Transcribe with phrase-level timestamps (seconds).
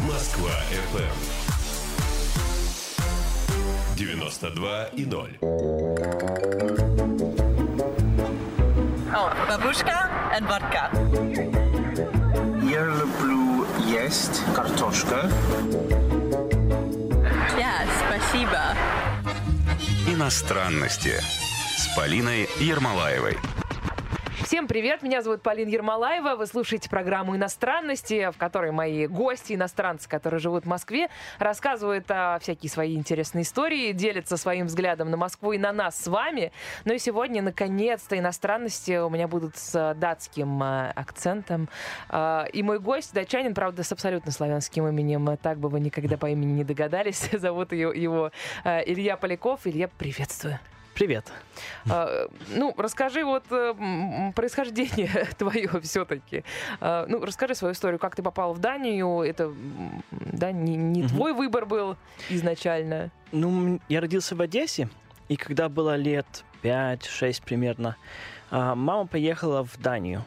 [0.00, 1.14] Москва FM.
[3.96, 5.38] 92 и 0.
[9.14, 10.90] О, бабушка and водка.
[12.68, 15.30] Я люблю есть картошка.
[17.56, 18.76] Ja, спасибо.
[20.06, 21.14] Иностранности
[21.78, 23.38] с Полиной Ермолаевой.
[24.54, 26.36] Всем привет, меня зовут Полина Ермолаева.
[26.36, 31.08] Вы слушаете программу «Иностранности», в которой мои гости, иностранцы, которые живут в Москве,
[31.40, 36.06] рассказывают о всякие свои интересные истории, делятся своим взглядом на Москву и на нас с
[36.06, 36.52] вами.
[36.84, 41.68] Ну и сегодня, наконец-то, иностранности у меня будут с датским э, акцентом.
[42.08, 45.36] Э, И мой гость, датчанин, правда, с абсолютно славянским именем.
[45.36, 47.28] Так бы вы никогда по имени не догадались.
[47.32, 48.30] Зовут его, его
[48.62, 49.62] э, Илья Поляков.
[49.66, 50.60] Илья, приветствую.
[50.94, 51.32] Привет.
[51.90, 53.74] А, Ну, расскажи вот э,
[54.34, 56.44] происхождение твое все-таки.
[56.80, 59.20] Ну, расскажи свою историю, как ты попал в Данию.
[59.22, 59.52] Это,
[60.10, 61.08] да, не, не Мгм.
[61.08, 61.96] твой выбор был
[62.30, 63.10] изначально.
[63.32, 64.88] Ну, я родился в Одессе,
[65.28, 66.26] и когда было лет
[66.62, 67.96] 5-6 примерно,
[68.50, 70.24] а, мама поехала в Данию.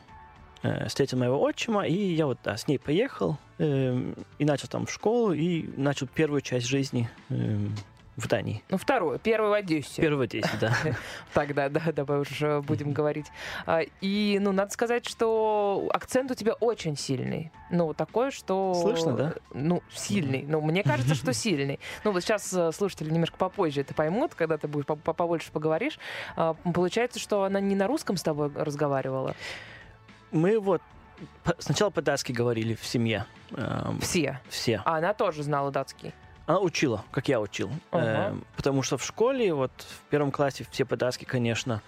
[0.63, 4.85] Э, Встретил моего отчима, и я вот да, с ней поехал, эм, и начал там
[4.85, 7.73] в школу, и начал первую часть жизни эм,
[8.17, 8.63] в Дании.
[8.69, 9.19] Ну, второе.
[9.19, 10.01] Первый в Одессе.
[10.01, 10.75] Первую в Одессе, да.
[11.33, 13.27] Тогда, да, давай уже будем говорить.
[13.65, 17.51] А, И, ну, надо сказать, что акцент у тебя очень сильный.
[17.69, 18.73] Ну, такой, что...
[18.73, 19.33] Слышно, да?
[19.53, 20.43] Ну, сильный.
[20.47, 21.79] Ну, мне кажется, что сильный.
[22.03, 25.52] Ну, вот сейчас э, слушатели немножко попозже это поймут, когда ты будешь по- по- побольше
[25.52, 25.99] поговоришь.
[26.35, 29.35] А, Получается, что она не на русском с тобой разговаривала?
[30.31, 30.81] Мы вот
[31.59, 33.25] сначала по-датски говорили в семье.
[33.52, 34.39] эм, Все.
[34.49, 34.81] Все.
[34.85, 36.13] А она тоже знала датский.
[36.47, 37.69] Она учила, как я учил.
[37.91, 38.05] Ага.
[38.05, 41.81] Э, потому что в школе, вот в первом классе все по-датски, конечно.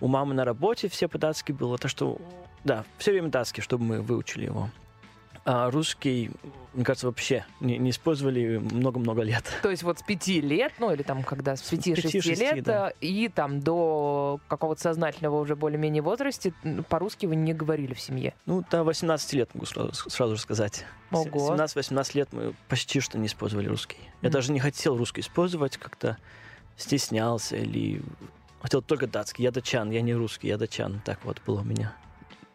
[0.00, 1.78] У мамы на работе все по-датски было.
[1.78, 2.18] Так что,
[2.62, 4.68] да, все время датский, чтобы мы выучили его.
[5.48, 6.32] А русский,
[6.74, 9.44] мне кажется, вообще не, не использовали много-много лет.
[9.62, 12.90] То есть вот с пяти лет, ну или там когда с пяти-шести лет, да.
[12.90, 18.00] э, и там до какого-то сознательного уже более-менее возрасте м, по-русски вы не говорили в
[18.00, 18.34] семье.
[18.44, 20.84] Ну, до 18 лет могу сразу, сразу же сказать.
[21.12, 21.54] Ого.
[21.54, 23.98] 17-18 лет мы почти что не использовали русский.
[24.22, 24.32] Я Мгм.
[24.32, 26.18] даже не хотел русский использовать, как-то
[26.76, 28.02] стеснялся или
[28.62, 29.44] хотел только датский.
[29.44, 31.00] Я датчан, я не русский, я датчан.
[31.04, 31.94] Так вот было у меня.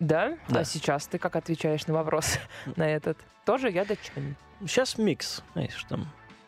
[0.02, 0.36] Да?
[0.50, 0.64] А Да.
[0.64, 2.40] сейчас ты как отвечаешь на вопрос
[2.76, 3.18] на этот?
[3.46, 4.36] Тоже я датчанин.
[4.62, 6.08] Сейчас микс, знаешь, там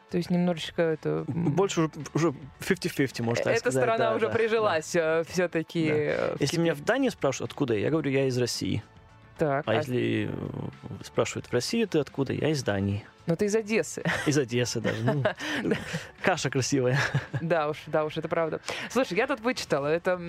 [0.10, 1.24] То есть немножечко это...
[1.28, 3.84] больше уже, уже 50-50, можно так Эта сказать.
[3.84, 5.88] сторона да, уже да, прижилась все-таки.
[5.90, 6.36] да.
[6.40, 8.84] Если меня в Дании спрашивают, откуда я, я говорю, я из России.
[9.38, 12.34] Так, А а- если э, спрашивают, в России ты откуда?
[12.34, 13.06] Я из Дании.
[13.26, 14.04] Ну ты из Одессы.
[14.26, 15.04] Из Одессы даже.
[15.04, 15.24] Ну,
[16.22, 16.98] Каша красивая.
[17.42, 18.60] Да уж, да уж, это правда.
[18.90, 20.20] Слушай, я тут вычитала, это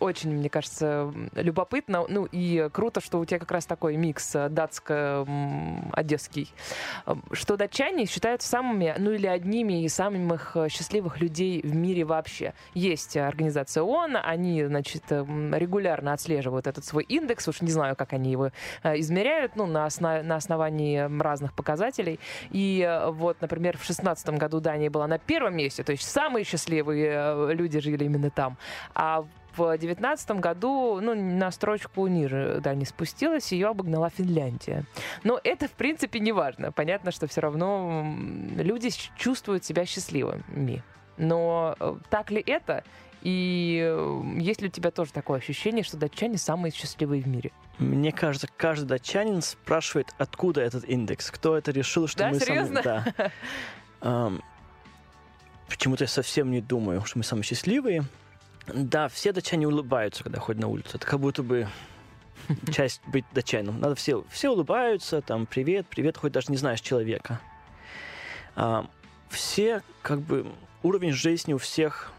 [0.00, 4.48] очень, мне кажется, любопытно, ну и круто, что у тебя как раз такой микс э,
[4.48, 6.52] датско-одесский,
[7.32, 12.54] что датчане считаются самыми, ну или одними из самых э, счастливых людей в мире вообще.
[12.74, 18.30] Есть организация ООН, они, значит, регулярно отслеживают этот свой индекс, уж не знаю, как они
[18.30, 18.50] его
[18.82, 21.79] э, измеряют, ну, на, осна- на основании разных показателей.
[22.50, 26.44] И э, вот, например, в шестнадцатом году Дания была на первом месте, то есть самые
[26.44, 28.56] счастливые э, люди жили именно там.
[28.94, 29.24] А
[29.56, 34.84] в девятнадцатом году, ну, на строчку ниже Дания спустилась, ее обогнала Финляндия.
[35.24, 36.72] Но это, в принципе, не важно.
[36.72, 38.14] Понятно, что все равно
[38.56, 40.82] люди чувствуют себя счастливыми.
[41.16, 42.84] Но э, так ли это?
[43.22, 47.52] И э, есть ли у тебя тоже такое ощущение, что датчане самые счастливые в мире?
[47.78, 52.82] Мне кажется, каждый датчанин спрашивает, откуда этот индекс, кто это решил, что Да, мы серьезно?
[52.82, 53.14] самые...
[53.16, 53.32] Да.
[54.00, 54.42] Ам,
[55.70, 58.04] Почему-то я совсем не думаю, что мы самые счастливые.
[58.66, 60.96] Да, все датчане улыбаются, когда ходят на улицу.
[60.96, 61.68] Это как будто бы
[62.72, 63.78] часть быть датчанином.
[63.80, 67.40] Надо все, все улыбаются, там, привет, привет, хоть даже не знаешь человека.
[68.56, 68.86] А,
[69.28, 70.52] все, как бы,
[70.82, 72.12] уровень жизни у всех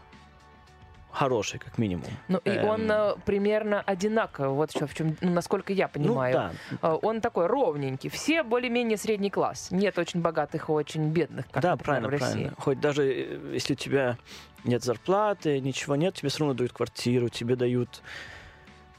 [1.12, 2.06] хороший, как минимум.
[2.28, 2.90] Ну, и он Эм.
[2.90, 6.34] э, примерно одинаковый, вот еще в чем, ну, насколько я понимаю.
[6.70, 8.08] Ну, да, Э, Он такой ровненький.
[8.10, 9.68] Все более-менее средний класс.
[9.70, 12.32] Нет очень богатых и очень бедных, как, да, например, правильно, в России.
[12.32, 12.54] правильно.
[12.58, 14.16] Хоть даже э, если у тебя
[14.64, 18.02] нет зарплаты, ничего нет, тебе все равно дают квартиру, тебе дают,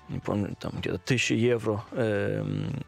[0.10, 2.84] не помню, там где-то тысячи евро эм,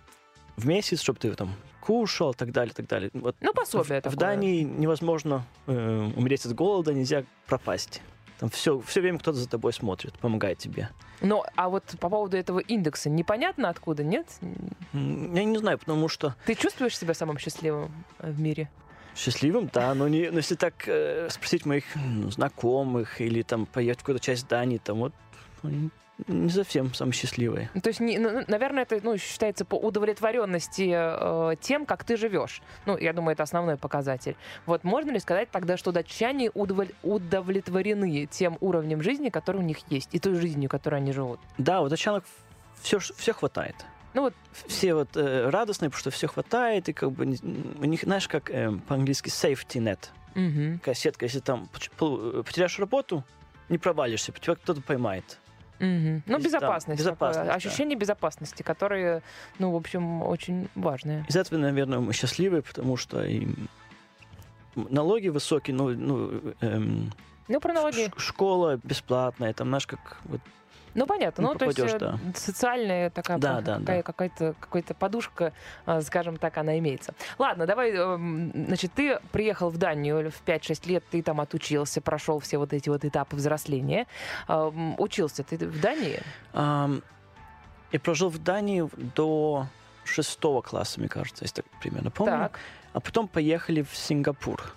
[0.57, 3.10] в месяц, чтобы ты там кушал, так далее, так далее.
[3.13, 4.18] Вот Ну, пособие в, в такое.
[4.18, 8.01] Дании невозможно э, умереть от голода, нельзя пропасть.
[8.39, 10.89] Там все, все время кто-то за тобой смотрит, помогает тебе.
[11.21, 14.27] Но, а вот по поводу этого индекса, непонятно откуда, нет?
[14.93, 18.69] Я не знаю, потому что Ты чувствуешь себя самым счастливым э, в мире?
[19.15, 23.99] Счастливым, да, но, не, но если так э, спросить моих ну, знакомых или там поехать
[23.99, 25.13] в какую-то часть Дании, там вот
[25.63, 25.89] они
[26.27, 27.69] не совсем самые счастливые.
[27.73, 32.15] Ну, То есть, не- ну, наверное, это ну, считается по удовлетворенности э, тем, как ты
[32.17, 32.62] живешь.
[32.85, 34.35] Ну, я думаю, это основной показатель.
[34.65, 39.79] Вот можно ли сказать тогда, что датчане удоволь- удовлетворены тем уровнем жизни, который у них
[39.89, 41.39] есть, и той жизнью, которой они живут?
[41.57, 42.23] Да, у датчанок
[42.81, 43.75] все, все хватает.
[44.13, 44.33] Ну вот,
[44.68, 48.50] Все вот э, радостные, потому что все хватает, и как бы у них, знаешь, как
[48.50, 50.00] э, по-английски safety net.
[50.35, 53.25] мгм, Такая сетка, если там пол- потеряешь работу,
[53.68, 55.38] не провалишься, тебя кто-то поймает.
[55.80, 56.24] Мгм.
[56.25, 57.56] ну безопасность, такое, безопасность, да.
[57.56, 59.22] ощущение безопасности, которые,
[59.60, 61.25] ну, в общем, очень важные.
[61.27, 63.48] Из этого, наверное, мы счастливы, потому что и
[64.75, 67.12] налоги высокие, ну, ну эм,
[67.48, 68.12] Ну, про налоги.
[68.18, 70.42] школа бесплатная, там, знаешь, как вот
[70.95, 71.42] Ну, понятно.
[71.42, 72.18] Не Ну, то есть э, да.
[72.33, 74.01] социальная такая Да, да, какая- да.
[74.03, 75.53] какая-то, какая-то подушка,
[75.86, 77.13] а, скажем так, она имеется.
[77.38, 82.39] Ладно, давай, эм, значит, ты приехал в Данию в 5-6 лет, ты там отучился, прошел
[82.39, 84.07] все вот эти вот этапы взросления.
[84.47, 86.21] Ам, Учился ты в Дании?
[87.92, 89.68] Я прожил в Дании до
[90.03, 92.31] шестого класса, мне кажется, если так примерно помню.
[92.33, 92.59] Так.
[92.94, 94.74] А потом поехали в Сингапур.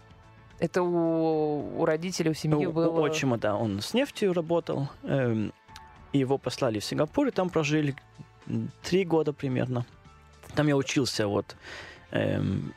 [0.58, 3.00] Это у, у родителей, у семьи У- у было...
[3.00, 4.88] отчима, да, он с нефтью работал.
[5.04, 5.52] эм,
[6.12, 7.94] и его послали в Сингапур, и там прожили
[8.82, 9.84] три года примерно.
[10.54, 11.56] Там я учился вот
[12.10, 12.72] эм,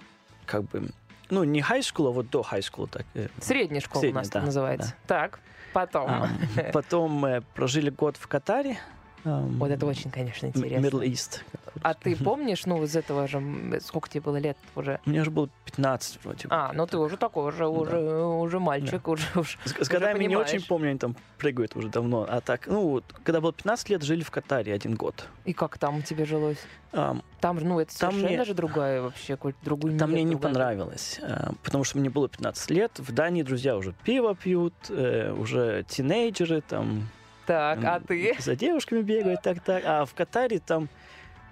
[0.45, 0.89] как бы,
[1.29, 2.89] ну, не high school, а вот до high school.
[2.89, 4.95] Так, э, Средняя школа у Средняя, нас да, называется.
[5.07, 5.39] Так,
[5.73, 6.09] потом.
[6.09, 6.37] ам,
[6.73, 8.77] потом э, прожили год в Катаре.
[9.23, 10.85] Вот это очень, конечно, интересно.
[10.85, 11.41] Middle East.
[11.83, 13.41] А ты помнишь, ну, из этого же,
[13.83, 14.99] сколько тебе было лет уже?
[15.05, 16.53] Мне уже было 15 вроде бы.
[16.55, 19.57] А, ну ты уже такой, уже, уже, уже мальчик, уже, уже.
[19.65, 22.25] С, с уже годами не очень помню, они там прыгают уже давно.
[22.27, 25.27] А так, ну, когда было 15 лет, жили в Катаре один год.
[25.45, 26.59] И как там тебе жилось?
[26.93, 30.23] Ам, Там же, ну, это Там совершенно мне- же другая вообще, какой-то другой Там мне
[30.23, 32.99] не другая- понравилось, а, потому что мне было 15 лет.
[32.99, 37.07] В Дании друзья уже пиво пьют, э, уже тинейджеры там
[37.51, 38.33] Так, а ты?
[38.39, 39.83] за девушками бегают, так, так.
[39.85, 40.87] А в Катаре там,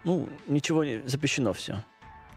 [0.06, 1.84] ну, ничего не запрещено все.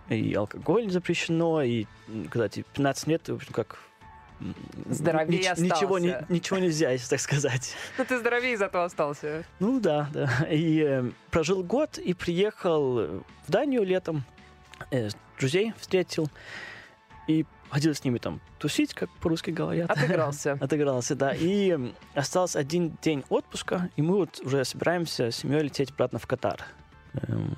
[0.09, 1.87] И алкоголь запрещено, и
[2.31, 3.79] когда тебе 15 лет, ты, в общем, как
[4.89, 6.33] Здоровее ничего, не- остался.
[6.33, 7.77] ничего нельзя, если так сказать.
[7.99, 9.45] Ну ты здоровее зато остался.
[9.61, 10.29] Ну да, да.
[10.51, 14.25] И э, прожил год и приехал в Данию летом.
[14.91, 16.29] Э, друзей встретил.
[17.29, 19.91] И ходил с ними там тусить, как по-русски говорят.
[19.91, 20.53] Отыгрался.
[20.61, 21.33] Отыгрался, да.
[21.35, 21.77] И
[22.15, 26.61] остался один день отпуска, и мы вот уже собираемся с семьей лететь обратно в Катар.
[27.15, 27.57] Эм,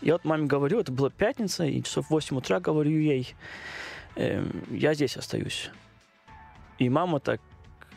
[0.00, 3.34] Я вот маме говорю, это была пятница, и часов в 8 утра говорю ей,
[4.16, 5.70] эм, я здесь остаюсь.
[6.78, 7.40] И мама так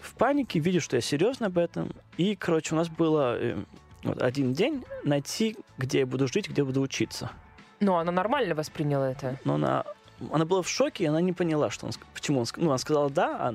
[0.02, 1.92] в панике, видит, что я серьезно об этом.
[2.18, 3.68] И, короче, у нас было эм,
[4.04, 7.32] вот один день найти, где я буду жить, где буду учиться.
[7.80, 9.40] Ну, она нормально восприняла это.
[9.46, 9.86] Но она,
[10.32, 12.46] она была в шоке, и она не поняла, что он, почему он...
[12.56, 13.54] Ну, она сказала «да», а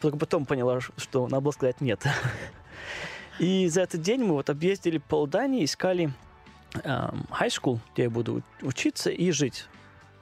[0.00, 2.04] только потом поняла, что надо было сказать «нет».
[3.38, 6.10] И за этот день мы вот объездили полдания, искали
[6.84, 9.66] эм, high school, где я буду учиться и жить.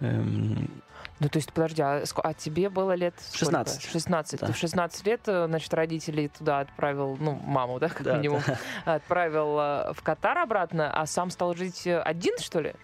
[0.00, 0.82] Эм,
[1.20, 3.44] Ну, то есть, подожди, а, а тебе было лет сколько?
[3.44, 3.82] 16.
[3.92, 4.40] 16.
[4.40, 4.46] Да.
[4.48, 8.42] Ты в 16 лет, э, значит, родителей туда отправил, ну, маму, да, как да, минимум,
[8.44, 8.94] да.
[8.96, 12.74] отправил э, в Катар обратно, а сам стал жить э, один, что ли?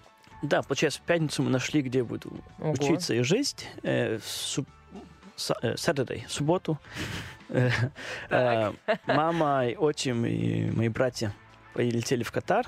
[0.42, 2.72] Да, получается, в пятницу мы нашли, где буду Ого.
[2.72, 3.68] учиться и жить.
[3.82, 4.68] Э, в суб-
[5.62, 6.78] э, Saturday, субботу.
[7.48, 7.70] Э,
[8.30, 8.72] э,
[9.06, 11.34] Мама, и отчим и мои братья
[11.74, 12.66] полетели в Катар.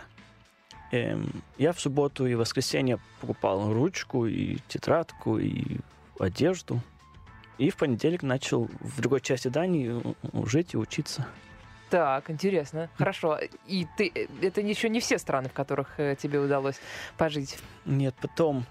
[0.90, 5.78] Эм, Я в субботу и воскресенье покупал ручку и тетрадку и
[6.18, 6.80] одежду.
[7.58, 10.02] И в понедельник начал в другой части Дании
[10.46, 11.26] жить и учиться.
[11.92, 12.88] Так, интересно.
[12.96, 13.38] Хорошо.
[13.66, 16.80] И ты, э, это еще не все страны, в которых э, тебе удалось
[17.18, 17.58] пожить.
[17.84, 18.64] Нет, потом,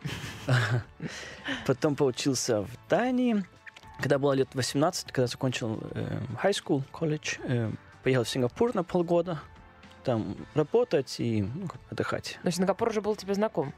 [1.68, 3.46] потом поучился в Дании.
[4.00, 7.70] Когда было лет 18, когда закончил э, high school, колледж, э,
[8.02, 9.40] поехал в Сингапур на полгода.
[10.04, 12.40] Там работать и ну, отдыхать.
[12.42, 13.72] Но Сингапур уже был тебе знаком.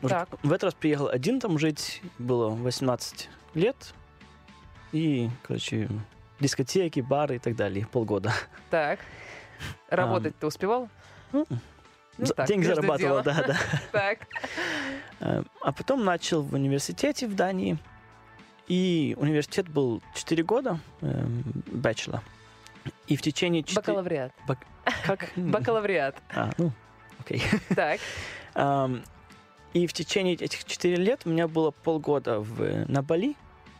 [0.00, 0.28] Может, Так.
[0.44, 3.94] В этот раз приехал один там жить, было 18 лет.
[4.92, 5.88] И, короче,
[6.40, 8.32] дискотеки, бары и так далее, полгода.
[8.70, 9.00] Так.
[9.88, 10.88] Работать ты успевал?
[11.32, 11.46] Ну,
[12.18, 13.36] Ну За- так, Деньги между зарабатывал, делом.
[13.36, 13.56] да, да.
[13.92, 14.18] Так.
[15.20, 17.78] Э, А потом начал в университете в Дании.
[18.68, 22.20] И университет был 4 года, эм, bachelor.
[23.06, 23.80] И в течение 4...
[23.80, 24.32] Бакалавриат.
[25.04, 25.28] Как?
[25.36, 26.16] Бакалавриат.
[26.34, 26.72] А, ну,
[27.20, 27.42] окей.
[27.74, 28.00] Так.
[28.54, 29.02] Ам,
[29.74, 33.36] И в течение этих 4 лет у меня было полгода в, на Бали,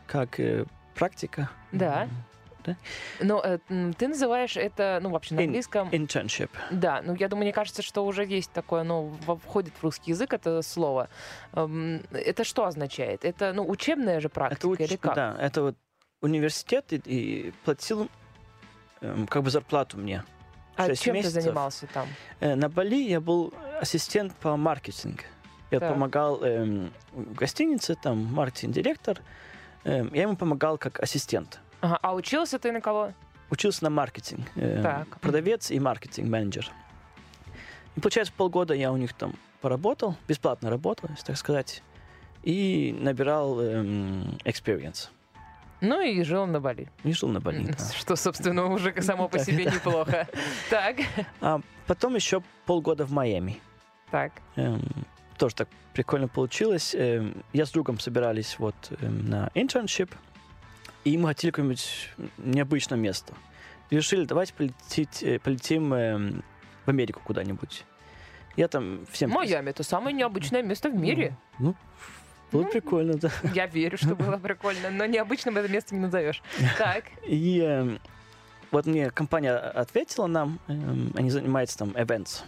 [0.07, 1.49] как э, практика.
[1.73, 2.09] Да.
[3.21, 5.89] Но э, м, ты называешь это, ну, вообще на английском...
[5.91, 6.51] Internship.
[6.71, 10.33] Да, ну я думаю, мне кажется, что уже есть такое, ну, входит в русский язык
[10.33, 11.09] это слово.
[11.53, 13.25] Эм, Это что означает?
[13.25, 15.15] Это, ну, учебная же практика Это, уч- или как?
[15.15, 15.77] да, это вот
[16.21, 18.09] университет и, и платил
[19.01, 20.25] эм, как бы зарплату мне.
[20.77, 21.35] А 6 чем месяцев.
[21.35, 22.07] ты занимался там?
[22.41, 25.23] Э, На Бали я был ассистент по маркетингу.
[25.71, 25.91] Я Так.
[25.95, 29.21] помогал эм, в гостинице, там маркетинг-директор.
[29.85, 31.61] Эм, я ему помогал как ассистент.
[31.87, 33.13] Ага, а учился ты на кого?
[33.51, 34.45] Учился на маркетинг.
[34.57, 35.21] эм, Так.
[35.21, 36.69] Продавец и маркетинг-менеджер.
[37.97, 41.83] И получается, полгода я у них там поработал, бесплатно работал, если так сказать,
[42.43, 45.11] и набирал эм, experience.
[45.81, 46.91] Ну и жил на Бали.
[47.05, 47.73] И жил на Бали.
[47.79, 47.85] да.
[47.97, 50.27] Что, собственно, уже само по себе неплохо.
[50.71, 50.97] Так,
[51.41, 53.61] А потом еще полгода в Майами.
[54.11, 54.33] так.
[54.57, 54.83] Эм,
[55.39, 56.95] тоже так прикольно получилось.
[56.99, 60.11] Эм, я с другом собирались вот эм, на internship,
[61.07, 63.33] и мы хотели какое-нибудь необычное место.
[63.91, 66.43] И решили, давайте полететь, э, полетим эм,
[66.85, 67.85] в Америку куда-нибудь.
[68.57, 69.31] Я там всем...
[69.31, 71.37] Майами это самое необычное место в мире.
[71.61, 71.77] Ну,
[72.51, 73.31] было Ну, прикольно, да.
[73.55, 76.43] Я верю, что было прикольно, но необычным это место не назовешь.
[76.77, 78.01] Так, И эм,
[78.73, 82.43] вот мне компания ответила нам, эм, они занимаются там events.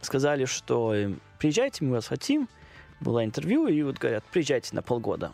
[0.00, 2.48] Сказали, что эм, приезжайте, мы вас хотим.
[2.98, 5.32] Было интервью, и вот говорят, приезжайте на полгода.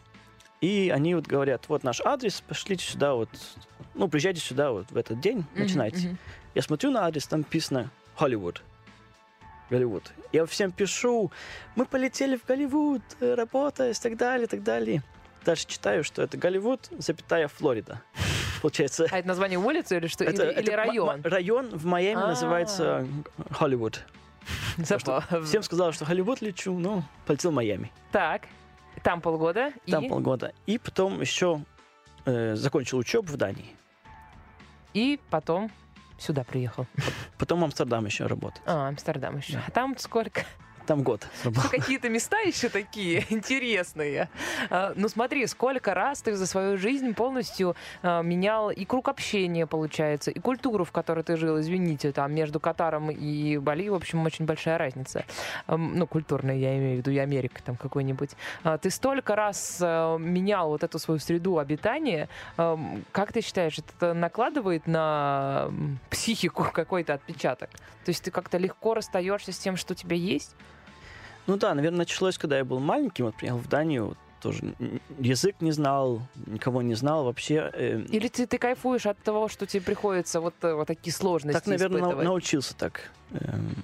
[0.60, 3.28] И они вот говорят, вот наш адрес, пошлите сюда вот,
[3.94, 6.08] ну, приезжайте сюда вот в этот день, Мгм, начинайте.
[6.08, 6.18] мгм.
[6.54, 8.62] Я смотрю на адрес, там написано Холливуд.
[9.68, 10.12] Голливуд.
[10.32, 11.30] Я всем пишу,
[11.74, 15.02] мы полетели в Голливуд, э, работать и так далее, и так далее.
[15.44, 18.00] Дальше читаю, что это Голливуд, запятая Флорида.
[18.62, 20.24] Получается, А это название улицы или что?
[20.24, 21.20] это- или, или это ма- район?
[21.22, 22.26] район в Майами А.
[22.28, 23.06] называется
[23.50, 24.04] Холливуд.
[24.78, 25.42] Забавно.
[25.44, 27.90] Всем сказал, что Холливуд лечу, ну, полетел в Майами.
[28.12, 28.42] Так,
[29.06, 29.72] там полгода.
[29.88, 30.52] Там и, полгода.
[30.66, 31.62] И потом еще
[32.24, 33.76] э, закончил учебу в Дании.
[34.94, 35.70] и потом
[36.18, 36.86] сюда приехал.
[37.38, 38.60] Потом в Амстердам еще работал.
[38.66, 39.52] А, Амстердам еще.
[39.52, 39.64] Да.
[39.68, 40.44] А там сколько?
[40.86, 41.26] Там год
[41.70, 44.28] какие-то места еще такие интересные.
[44.70, 49.66] А, Ну, смотри, сколько раз ты за свою жизнь полностью а, менял и круг общения,
[49.66, 54.24] получается, и культуру, в которой ты жил, извините, там между Катаром и Бали, в общем,
[54.24, 55.24] очень большая разница.
[55.66, 58.30] Ну, культурная, я имею в виду, и Америка там какой-нибудь.
[58.62, 62.28] А, Ты столько раз менял вот эту свою среду обитания.
[62.56, 65.70] Как ты считаешь, это накладывает на
[66.10, 67.70] психику какой-то отпечаток?
[68.04, 70.54] То есть ты как-то легко расстаешься с тем, что у тебя есть?
[71.46, 74.74] Ну да, наверное, началось, когда я был маленьким, вот приехал в Данию, тоже
[75.18, 77.70] язык не знал, никого не знал вообще.
[77.72, 81.58] э, Или ты, ты кайфуешь от того, что тебе приходится вот, э, вот такие сложности
[81.58, 82.24] так, наверное, испытывать?
[82.24, 83.10] научился так.
[83.32, 83.74] Эм,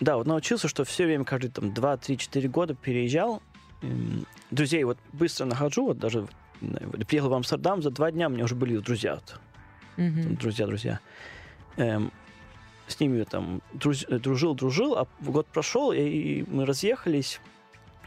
[0.00, 3.42] Да, вот научился, что все время, каждый там 2, 3, 4 года переезжал.
[3.82, 6.26] Эм, Друзей вот быстро нахожу, вот даже
[7.06, 9.14] приехал в Амстердам, за два дня у меня уже были друзья.
[9.16, 9.40] вот.
[9.96, 10.36] Мгм.
[10.36, 11.00] друзья, друзья.
[11.76, 12.12] Эм,
[12.88, 17.40] с ними там дружил, дружил, а год прошел, и мы разъехались,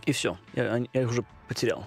[0.06, 0.38] и все.
[0.54, 1.86] Я, я их уже потерял.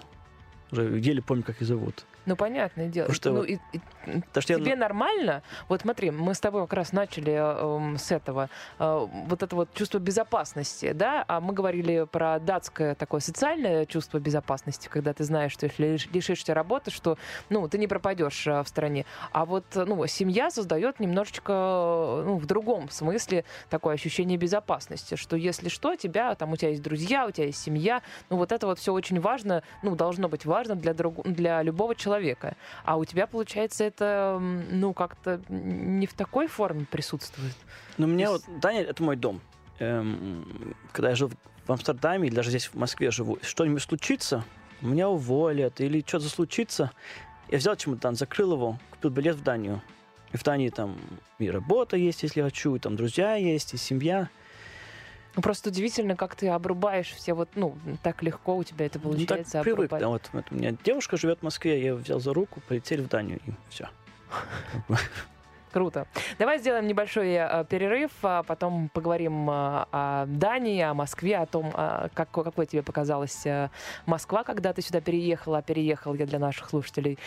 [0.71, 2.05] Уже еле помню, как их зовут.
[2.25, 3.05] Ну, понятное дело.
[3.07, 5.41] Потому что ну, и- и Потому что я тебе нормально?
[5.67, 8.49] Вот смотри, мы с тобой как раз начали эм, с этого.
[8.79, 11.23] Э, вот это вот чувство безопасности, да?
[11.27, 16.09] А мы говорили про датское такое социальное чувство безопасности, когда ты знаешь, что если лиш-
[16.13, 17.17] лишишься работы, что,
[17.49, 19.05] ну, ты не пропадешь э, в стране.
[19.31, 25.15] А вот, э, ну, семья создает немножечко, э, ну, в другом смысле такое ощущение безопасности,
[25.15, 28.51] что если что, тебя, там, у тебя есть друзья, у тебя есть семья, ну, вот
[28.51, 31.23] это вот все очень важно, ну, должно быть важно для, друг...
[31.23, 32.14] для любого человека.
[32.83, 37.55] А у тебя, получается, это, ну, как-то не в такой форме присутствует.
[37.97, 39.41] Ну, мне вот Даня это мой дом.
[39.79, 41.31] Эм, когда я жил
[41.65, 44.45] в Амстердаме, или даже здесь в Москве живу, что-нибудь случится,
[44.81, 46.91] меня уволят, или что-то случится,
[47.49, 49.81] я взял чемодан, закрыл его, купил билет в Данию.
[50.31, 50.97] И в Дании там
[51.39, 54.29] и работа есть, если хочу, и там друзья есть, и семья.
[55.35, 59.11] Ну, просто удивительно, как ты обрубаешь все вот, ну, так легко у тебя это Ну,
[59.11, 59.91] получается так привык.
[59.91, 60.01] обрубать.
[60.01, 63.01] да, вот, вот у меня девушка живет в Москве, я ее взял за руку, полетели
[63.01, 63.89] в Данию, и все.
[65.75, 66.07] Круто.
[66.39, 71.69] Давай сделаем небольшой э, перерыв, а потом поговорим э, о Дании, о Москве, о том,
[71.75, 73.45] э, как, какой тебе показалась
[74.05, 75.61] Москва, когда ты сюда переехала.
[75.61, 77.19] Переехал я для наших слушателей,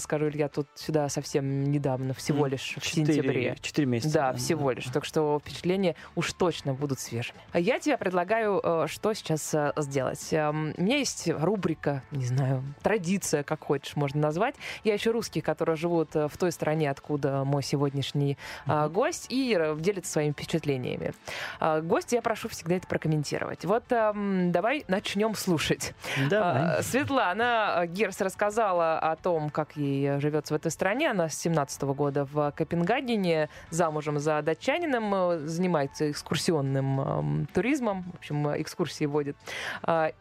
[0.00, 3.56] скажу, я тут сюда совсем недавно, всего лишь в сентябре.
[3.60, 4.12] Четыре месяца.
[4.12, 4.86] Да, всего лишь.
[4.86, 7.38] Так что впечатления уж точно будут свежими.
[7.54, 10.32] Я тебе предлагаю, что сейчас сделать.
[10.32, 14.56] Эм, У меня есть рубрика, не знаю, традиция, как хочешь, можно назвать.
[14.82, 17.62] Я ищу русских, которые живут в той стране, откуда мой
[17.92, 21.12] сегодняшний э, гость, и э, делится своими впечатлениями.
[21.60, 23.64] А, Гостя я прошу всегда это прокомментировать.
[23.64, 25.94] Вот эм, давай начнем слушать.
[26.30, 26.78] Давай.
[26.78, 31.10] А, Светлана Герс рассказала о том, как ей живется в этой стране.
[31.10, 38.16] Она с 17 года в Копенгагене, замужем за датчанином, э, занимается экскурсионным эм, туризмом, в
[38.16, 39.36] общем, экскурсии водит.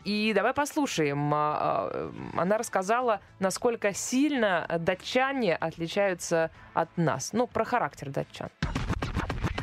[0.03, 1.33] И давай послушаем.
[1.33, 7.33] Она рассказала, насколько сильно датчане отличаются от нас.
[7.33, 8.49] Ну, про характер датчан.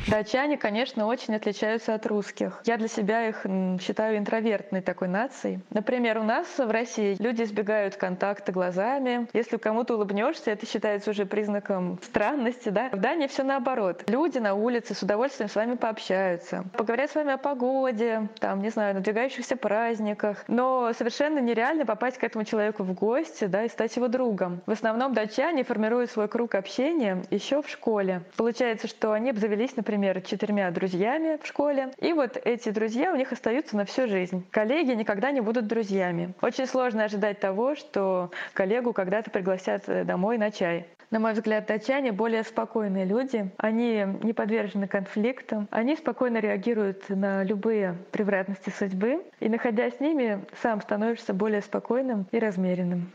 [0.08, 2.62] Датчане, конечно, очень отличаются от русских.
[2.64, 3.44] Я для себя их
[3.78, 5.60] считаю интровертной такой нацией.
[5.68, 9.28] Например, у нас в России люди избегают контакта глазами.
[9.34, 12.88] Если кому-то улыбнешься, это считается уже признаком странности, да?
[12.90, 14.04] В Дании все наоборот.
[14.08, 18.70] Люди на улице с удовольствием с вами пообщаются, поговорят с вами о погоде, там, не
[18.70, 20.42] знаю, надвигающихся праздниках.
[20.48, 24.62] Но совершенно нереально попасть к этому человеку в гости, да, и стать его другом.
[24.64, 28.22] В основном датчане формируют свой круг общения еще в школе.
[28.36, 33.32] Получается, что они обзавелись, например, четырьмя друзьями в школе, и вот эти друзья у них
[33.32, 34.46] остаются на всю жизнь.
[34.50, 36.34] Коллеги никогда не будут друзьями.
[36.40, 40.86] Очень сложно ожидать того, что коллегу когда-то пригласят э, домой на чай.
[41.10, 43.50] На мой взгляд, датчане более спокойные люди.
[43.56, 45.66] Они не подвержены конфликтам.
[45.70, 49.24] Они спокойно реагируют на любые превратности судьбы.
[49.40, 53.10] И находясь с ними, сам становишься более спокойным и размеренным.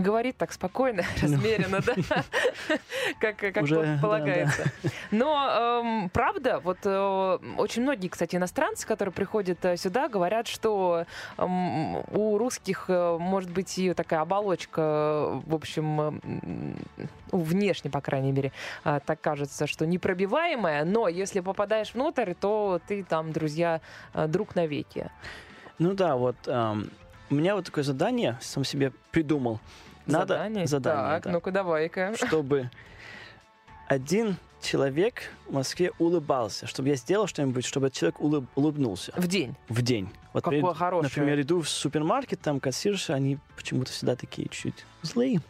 [0.00, 1.94] Говорит так спокойно, размеренно, да,
[3.20, 3.36] как,
[4.00, 4.64] полагается.
[5.10, 11.04] Но эм, правда, вот э, очень многие, кстати, иностранцы, которые приходят э, сюда, говорят, что
[11.36, 16.20] эм, у русских э, может быть и такая оболочка, в общем,
[17.32, 18.52] ну, внешне, по крайней мере,
[18.82, 23.80] так кажется, что непробиваемая, но если попадаешь внутрь, то ты там, друзья,
[24.14, 25.10] друг навеки.
[25.78, 26.90] Ну да, вот ам,
[27.30, 29.60] у меня вот такое задание сам себе придумал.
[30.10, 30.66] Надо Задание?
[30.66, 31.30] задание, Так, да.
[31.32, 32.14] ну-ка давай-ка.
[32.26, 32.70] чтобы
[33.88, 39.26] один человек в Москве улыбался, чтобы я сделал что-нибудь, чтобы этот человек улыб- улыбнулся В
[39.26, 39.54] день.
[39.68, 40.10] в день.
[40.32, 41.10] Вот, Какое при- хорошее.
[41.10, 45.40] Например, иду в супермаркет, там кассирши, они почему-то всегда такие чуть злые.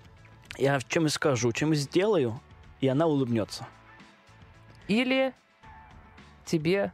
[0.57, 2.41] Я в чем и скажу, чем и сделаю,
[2.81, 3.67] и она улыбнется.
[4.89, 5.33] Или
[6.45, 6.93] тебе...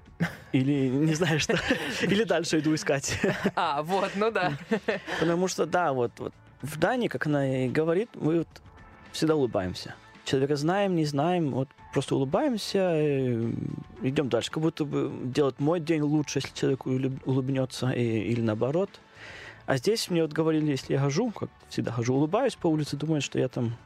[0.52, 1.58] Или не знаю что.
[2.02, 3.18] Или дальше иду искать.
[3.54, 4.52] А, вот, ну да.
[5.20, 6.32] Потому что, да, вот, вот
[6.62, 8.48] в Дании, как она и говорит, мы вот
[9.12, 9.94] всегда улыбаемся.
[10.24, 13.54] Человека знаем, не знаем, вот просто улыбаемся, и
[14.02, 14.50] идем дальше.
[14.50, 18.90] Как будто бы делать мой день лучше, если человек улыб- улыбнется, и- или наоборот.
[19.66, 23.24] А здесь мне вот говорили, если я хожу, как всегда хожу, улыбаюсь по улице, думают,
[23.24, 23.76] что я там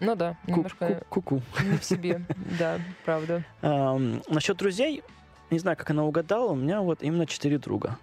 [0.00, 1.42] Ну да, немножко ку- ку-ку.
[1.64, 2.22] не в себе.
[2.58, 3.42] Да, правда.
[3.62, 5.02] Ам, насчет друзей,
[5.50, 7.98] не знаю, как она угадала, у меня вот именно четыре друга.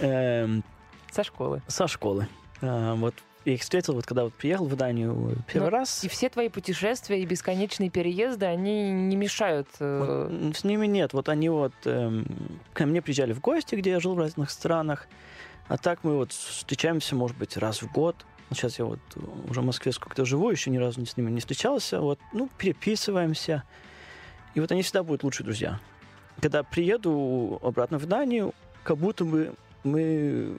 [0.00, 0.64] Эм,
[1.12, 1.60] Со школы.
[1.66, 2.28] со школы.
[2.62, 3.14] А, вот
[3.44, 6.02] я их встретил, вот когда вот приехал в Данию первый Ну, раз.
[6.04, 9.68] И все твои путешествия и бесконечные переезды, они не мешают...
[9.80, 11.12] э, Вот, с ними нет.
[11.12, 12.24] Вот они вот эм,
[12.72, 15.08] ко мне приезжали в гости, где я жил в разных странах.
[15.68, 18.16] А так мы вот встречаемся, может быть, раз в год.
[18.50, 19.00] Сейчас я вот
[19.48, 22.00] уже в Москве сколько-то живу, еще ни разу с ними не встречался.
[22.00, 23.62] Вот, ну, переписываемся.
[24.54, 25.80] И вот они всегда будут лучшие друзья.
[26.40, 30.56] Когда приеду обратно в Данию, как будто бы мы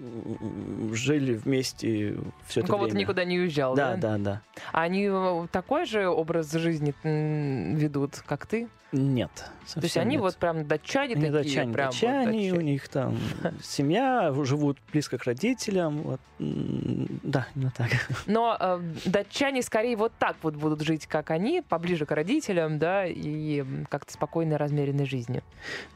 [0.93, 2.99] жили вместе все это время.
[2.99, 3.95] никуда не уезжал, да?
[3.95, 4.41] Да, да, да.
[4.71, 8.67] А они э, такой же образ жизни ведут, как ты?
[8.91, 9.31] Нет.
[9.73, 12.71] То есть они вот прям датчане Они такие, датчане, прям вот датчане, у датчане.
[12.71, 13.17] них там
[13.61, 15.97] семья, живут близко к родителям.
[16.03, 16.21] Вот.
[16.39, 17.89] Да, именно так.
[18.25, 23.05] Но э, датчане скорее вот так вот будут жить, как они, поближе к родителям, да,
[23.05, 25.41] и как-то спокойной, размеренной жизнью.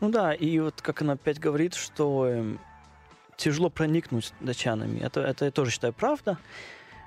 [0.01, 2.59] Ну да, и вот как она опять говорит, что эм,
[3.39, 4.99] тяжело проникнуть датчанами.
[4.99, 6.37] Это, это я тоже считаю правда.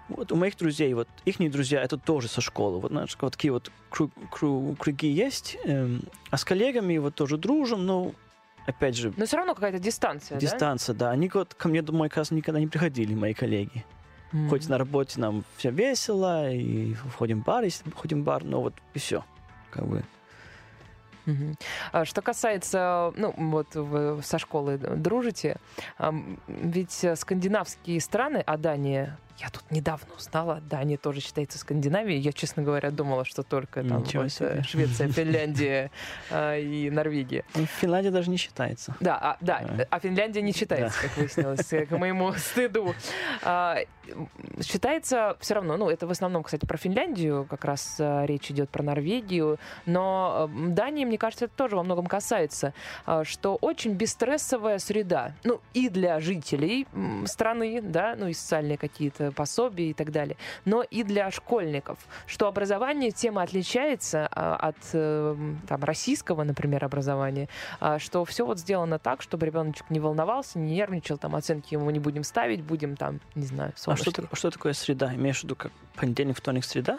[0.09, 2.81] Вот у моих друзей, вот их друзья, это тоже со школы.
[2.81, 5.57] Вот, знаешь, вот такие вот кру- кру- круги есть.
[5.64, 8.12] эм, а с коллегами вот тоже дружим, но
[8.66, 11.11] опять же, Но все равно какая-то дистанция, дистанция, да.
[11.11, 13.85] Они вот ко мне домой, кажется, никогда не приходили, мои коллеги.
[14.33, 14.38] да?
[14.38, 14.49] М.
[14.49, 18.61] Хоть на работе нам все весело, и ходим в бар, если ходим в бар, но
[18.62, 19.25] вот и все.
[19.71, 20.03] Как бы.
[21.93, 25.57] А Что касается, ну, вот вы со школы дружите,
[26.49, 32.21] ведь э, скандинавские страны, а Дания, я тут недавно узнала, Дания тоже считается Скандинавией.
[32.21, 34.62] Я, честно говоря, думала, что только там вот, э.
[34.62, 35.90] Швеция, Финляндия
[36.31, 37.45] а, и Норвегия.
[37.55, 38.95] Ну, Финляндия даже не считается.
[39.01, 39.87] Да, а, да, Да.
[39.90, 42.95] а Финляндия не считается, как выяснилось, э, к моему стыду.
[43.42, 43.79] А,
[44.61, 48.83] Считается все равно, ну, это в основном, кстати, про Финляндию, как раз речь идет про
[48.83, 52.75] Норвегию, но м, Дании, мне кажется, это тоже во многом касается,
[53.23, 56.87] что очень бесстрессовая среда, ну, и для жителей
[57.27, 62.49] страны, да, ну, и социальные какие-то пособия и так далее, но и для школьников, что
[62.49, 65.37] образование тема отличается а, от э,
[65.69, 67.49] там, российского, например, образования,
[67.81, 71.89] а, что все вот сделано так, чтобы ребеночек не волновался, не нервничал, там оценки ему
[71.91, 75.15] не будем ставить, будем там, не знаю, А что, что такое среда?
[75.15, 76.99] Имеешь в виду как понедельник, вторник, среда?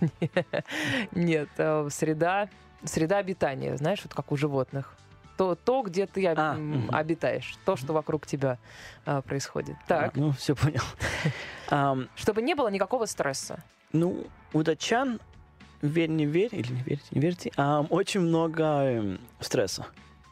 [1.12, 2.48] Нет, э, среда,
[2.84, 4.94] среда обитания, знаешь, вот как у животных.
[5.36, 6.94] То, то где ты об- А, мгм.
[6.94, 8.58] обитаешь, то, что вокруг тебя
[9.06, 9.76] а, происходит.
[9.86, 10.82] Так, А, ну, все понял.
[11.70, 13.62] Ам, чтобы не было никакого стресса.
[13.92, 15.20] ну, у датчан
[15.82, 19.86] верь, не верь, или не верьте, не верьте, а, очень много эм, стресса.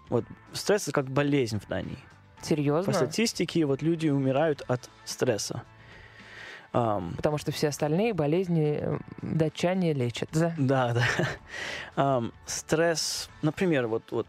[0.09, 1.99] Вот стресс это как болезнь в Дании.
[2.43, 2.93] Серьезно?
[2.93, 5.63] По статистике вот люди умирают от стресса.
[6.73, 10.55] Ам, Потому что все остальные болезни э, датчане лечат, да?
[10.59, 11.05] Да, да.
[11.97, 14.27] Ам, стресс, например, вот, вот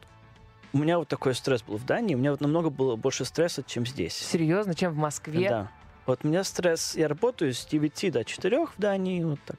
[0.71, 3.61] у меня вот такой стресс был в Дании, у меня вот намного было больше стресса,
[3.63, 4.13] чем здесь.
[4.13, 5.49] Серьезно, чем в Москве?
[5.49, 5.71] Да.
[6.09, 9.57] Вот у меня стресс, я работаю с 9 до 4 в Дании, вот так.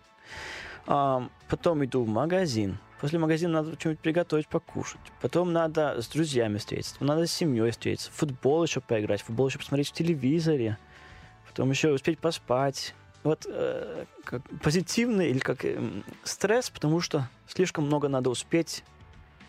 [0.89, 2.79] Ам, потом иду в магазин.
[3.01, 5.01] После магазина надо что-нибудь приготовить, покушать.
[5.23, 9.91] Потом надо с друзьями встретиться, надо с семьей встретиться, футбол еще поиграть, футбол еще посмотреть
[9.91, 10.77] в телевизоре,
[11.47, 12.97] потом еще успеть поспать.
[13.23, 18.83] Вот э, как позитивный или как эм, стресс, потому что слишком много надо успеть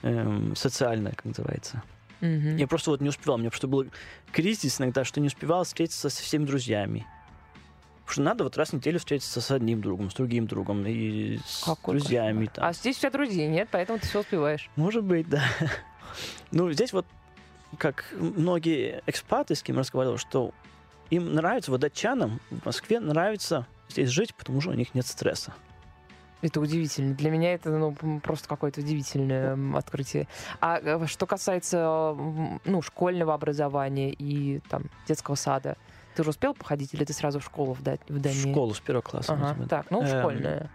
[0.03, 1.81] эм, социально, как называется.
[2.21, 2.55] Мгм.
[2.57, 3.35] Я просто вот не успевал.
[3.35, 3.85] У меня просто был
[4.31, 7.05] кризис иногда, что не успевал встретиться со всеми друзьями.
[8.05, 11.39] Потому что надо вот раз в неделю встретиться с одним другом, с другим другом и
[11.45, 12.45] с Какой друзьями.
[12.45, 12.55] кошмар.
[12.55, 12.65] там.
[12.65, 14.69] А здесь у тебя друзей нет, поэтому ты все успеваешь.
[14.75, 15.43] Может быть, да.
[16.51, 17.05] Ну, здесь вот,
[17.77, 20.53] как многие экспаты, с кем я разговаривал, что
[21.09, 25.53] им нравится, вот датчанам в Москве нравится здесь жить, потому что у них нет стресса.
[26.41, 27.13] Это удивительно.
[27.13, 30.27] Для меня это ну, просто какое-то удивительное открытие.
[30.59, 32.15] А э, что касается
[32.65, 35.77] ну, школьного образования и там, детского сада,
[36.15, 38.51] ты уже успел походить или ты сразу в школу в, Да- в В Дании?
[38.51, 39.33] школу с первого класса.
[39.33, 40.69] Ага, так, ну, Эм, школьная.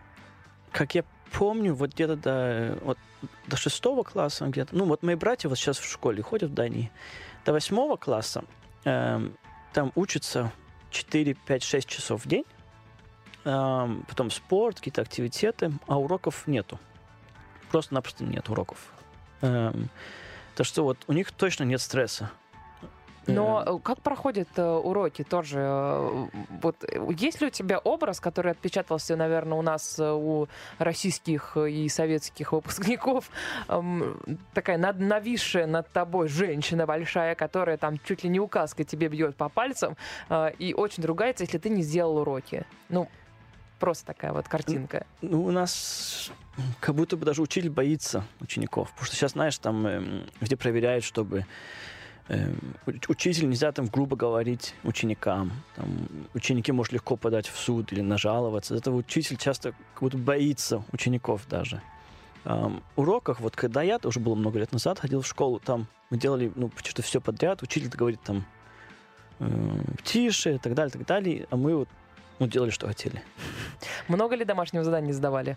[0.73, 2.99] как я помню, вот где-то до, вот,
[3.47, 6.91] до шестого класса где-то, ну вот мои братья вот сейчас в школе ходят в Дании,
[7.45, 8.45] до восьмого класса
[8.85, 9.37] эм,
[9.73, 10.53] там учатся
[10.91, 12.45] 4, 5, 6 часов в день,
[13.47, 16.79] потом спорт, какие-то активитеты, а уроков нету.
[17.71, 18.79] Просто-напросто нет уроков.
[19.43, 19.89] Эм,
[20.57, 22.31] так что вот у них точно нет стресса.
[23.29, 25.59] Но Эм, как проходят э, уроки тоже?
[25.61, 26.27] э,
[26.63, 30.47] Вот э, есть ли у тебя образ, который отпечатался, наверное, у нас э, у
[30.79, 33.31] российских и советских выпускников,
[33.69, 34.21] эм,
[34.55, 39.35] такая над, нависшая над тобой женщина большая, которая там чуть ли не указкой тебе бьет
[39.37, 39.97] по пальцам
[40.59, 42.65] и очень ругается, если ты не сделал уроки.
[42.89, 43.09] Ну,
[43.79, 45.07] просто такая вот картинка.
[45.23, 46.31] Ну, у нас
[46.81, 48.91] как будто бы даже учитель боится учеников.
[48.91, 51.45] Потому что сейчас, знаешь, там эм, где проверяют, чтобы
[52.29, 55.53] эм, уч- учитель нельзя там грубо говорить ученикам.
[55.75, 58.75] Там, ученики может легко подать в суд или нажаловаться.
[58.75, 61.83] Из этого учитель часто как будто боится учеников даже.
[62.45, 65.89] Ам, уроках, вот когда я, это уже было много лет назад, ходил в школу, там
[66.11, 67.63] мы делали ну, почти что все подряд.
[67.63, 68.45] Учитель говорит там
[69.41, 71.47] эм, тише и так далее, так далее.
[71.51, 71.89] А мы вот
[72.39, 73.23] ну, делали, что хотели.
[74.09, 75.57] Много ли домашнего задания сдавали,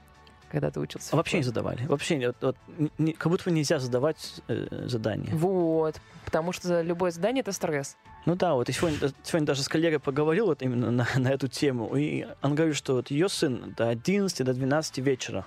[0.51, 1.15] когда ты учился?
[1.15, 1.85] Вообще не задавали.
[1.85, 2.57] Вообще не- вот, вот,
[2.97, 5.33] не- как будто бы нельзя задавать э, задания.
[5.33, 7.97] Вот, потому что любое задание— это стресс.
[8.25, 11.47] Ну да, вот я сегодня, сегодня даже с коллегой поговорил вот именно на, на эту
[11.47, 15.45] тему, и он говорит, что вот ее сын до 11, до 12 вечера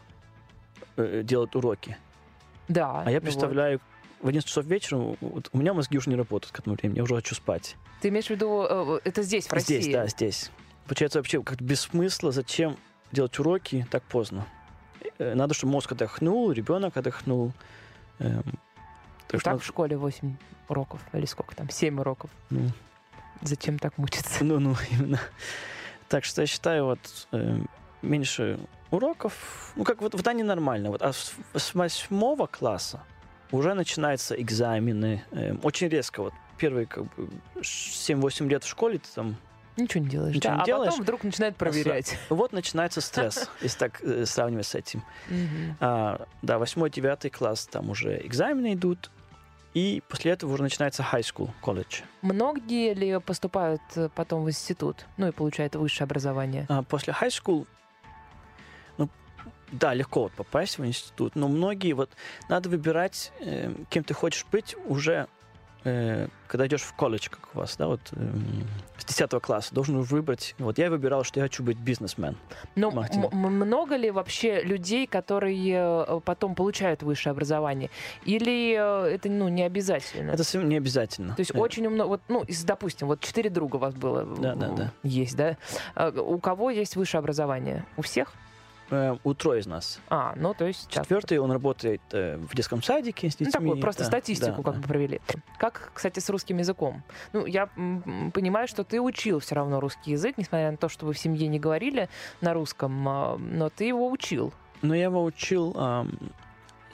[0.97, 1.97] э, делает уроки.
[2.69, 3.03] Да.
[3.05, 3.23] А я ну вот.
[3.23, 3.81] представляю,
[4.21, 7.03] в 11 часов вечера вот, у меня мозги уже не работают к этому времени, я
[7.03, 7.77] уже хочу спать.
[8.01, 9.81] Ты имеешь в виду, э, это здесь, в России?
[9.81, 10.51] Здесь, да, здесь.
[10.87, 12.77] Получается вообще как без смысла, зачем
[13.13, 14.47] делать уроки так поздно.
[15.19, 17.53] Э, Надо, чтобы мозг отдохнул, ребенок отдохнул.
[18.19, 18.43] Эм,
[19.29, 20.37] так так в школе 8
[20.69, 22.31] уроков, или сколько там, 7 уроков.
[22.51, 22.71] ну,
[23.43, 24.45] Зачем так мучиться?
[24.45, 25.21] Ну, ну, именно.
[26.09, 27.59] Так что я считаю, вот э,
[28.03, 28.59] меньше
[28.91, 30.91] уроков, ну, как вот в Дании нормально.
[30.91, 33.03] Вот, а с, с восьмого класса
[33.51, 35.25] уже начинаются экзамены.
[35.31, 36.23] э, очень резко.
[36.23, 39.37] Вот первые как бы 7-8 лет в школе ты там...
[39.77, 40.37] Ничего не делаешь.
[40.37, 40.91] Ничего да, не а делаешь.
[40.91, 42.19] потом вдруг начинают проверять.
[42.29, 45.03] Вот начинается стресс, если так э, сравнивать с этим.
[45.81, 49.11] А, да, восьмой, девятый класс, там уже экзамены идут.
[49.75, 52.03] И после этого уже начинается high school, колледж.
[52.21, 56.67] Многие ли поступают э, потом в институт, ну и получают высшее образование?
[56.69, 57.67] А после high school,
[58.99, 59.09] ну,
[59.71, 62.11] да, легко вот попасть в институт, но многие вот
[62.51, 65.27] надо выбирать, э, кем ты хочешь быть уже,
[65.85, 68.65] э, когда идешь в колледж, как у вас, да, вот эм,
[68.99, 70.55] с 10 класса должен выбрать.
[70.59, 72.37] Вот я выбирал, что я хочу быть бизнесмен.
[72.77, 77.91] Но м- много ли вообще людей, которые э, потом получают высшее образование?
[78.25, 80.31] Или э, это ну, не обязательно?
[80.33, 81.35] Это совсем не обязательно.
[81.35, 84.55] То есть Э, очень много, вот, ну, допустим, вот четыре друга у вас было, Да,
[84.55, 84.93] да, да.
[85.03, 85.57] есть, да?
[86.21, 87.85] У кого есть высшее образование?
[87.97, 88.33] У всех?
[88.93, 90.01] Э, у трое из нас.
[90.09, 90.89] А, ну, то есть...
[90.91, 93.47] Четвертый, он работает э, в детском садике с детьми.
[93.47, 94.81] Ну, такую просто да, статистику да, как да.
[94.81, 95.21] бы провели.
[95.59, 97.03] Как, кстати, с русским языком?
[97.33, 97.67] Ну, я
[98.33, 101.49] понимаю, что ты учил все равно русский язык, несмотря на то, что вы в семье
[101.49, 102.09] не говорили
[102.41, 104.53] на русском, а, но ты его учил.
[104.83, 106.19] Но я его учил, ам,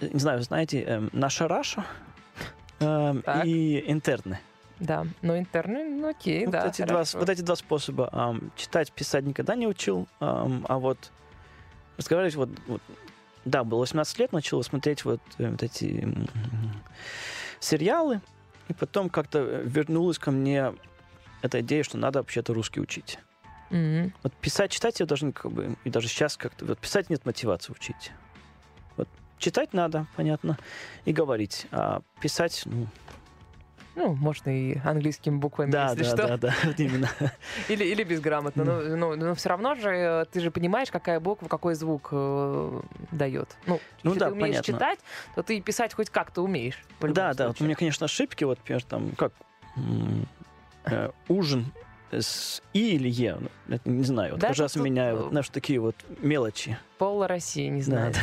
[0.00, 1.84] не знаю, знаете, эм, наша Раша
[2.80, 3.44] эм, Так.
[3.44, 4.38] и интерны.
[4.80, 8.08] Да, но интерны, ну окей, вот, да, эти два, вот эти два способа.
[8.12, 11.10] ам, читать, писать никогда не учил, ам, а вот
[11.98, 12.82] разговаривать вот, вот
[13.44, 16.08] да, было 18 лет, начал смотреть вот, э, вот эти
[17.60, 18.20] сериалы,
[18.68, 20.72] и потом как-то вернулась ко мне
[21.42, 23.18] эта идея, что надо вообще-то русский учить.
[23.70, 24.14] Мгм.
[24.22, 27.72] Вот писать, читать я должен как бы, и даже сейчас как-то, вот писать нет мотивации
[27.72, 28.12] учить.
[28.96, 29.08] Вот
[29.38, 30.58] читать надо, понятно,
[31.04, 32.86] и говорить, а писать, ну,
[33.98, 36.16] Ну, можно и английскими буквами, да, если да, что.
[36.28, 37.10] да, да, вот именно.
[37.68, 38.62] Или, или безграмотно.
[38.62, 42.80] Но, но, но все равно же э, ты же понимаешь, какая буква, какой звук э,
[43.10, 43.56] дает.
[43.66, 44.72] Ну, Ну если да, ты умеешь понятно.
[44.72, 44.98] читать,
[45.34, 46.80] то ты писать хоть как-то умеешь.
[47.00, 49.32] Да, да, вот у меня, конечно, ошибки, вот, например, там, как
[50.84, 51.72] э, ужин
[52.12, 55.22] с И или Е, ну, это не знаю, вот Да, каждый раз тут, меняю, э,
[55.22, 56.78] вот, знаешь, такие вот мелочи.
[56.98, 58.16] Пол России не Да, знает.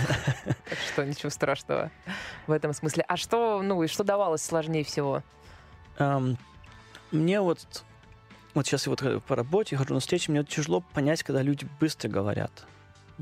[0.70, 1.92] Так что ничего страшного
[2.48, 3.04] в этом смысле.
[3.08, 5.22] А что, ну, и что давалось сложнее всего?
[5.97, 6.38] Ам,
[7.12, 7.84] Мне вот,
[8.53, 11.67] вот сейчас я вот э, по работе хожу на встречи, мне тяжело понять, когда люди
[11.79, 12.51] быстро говорят.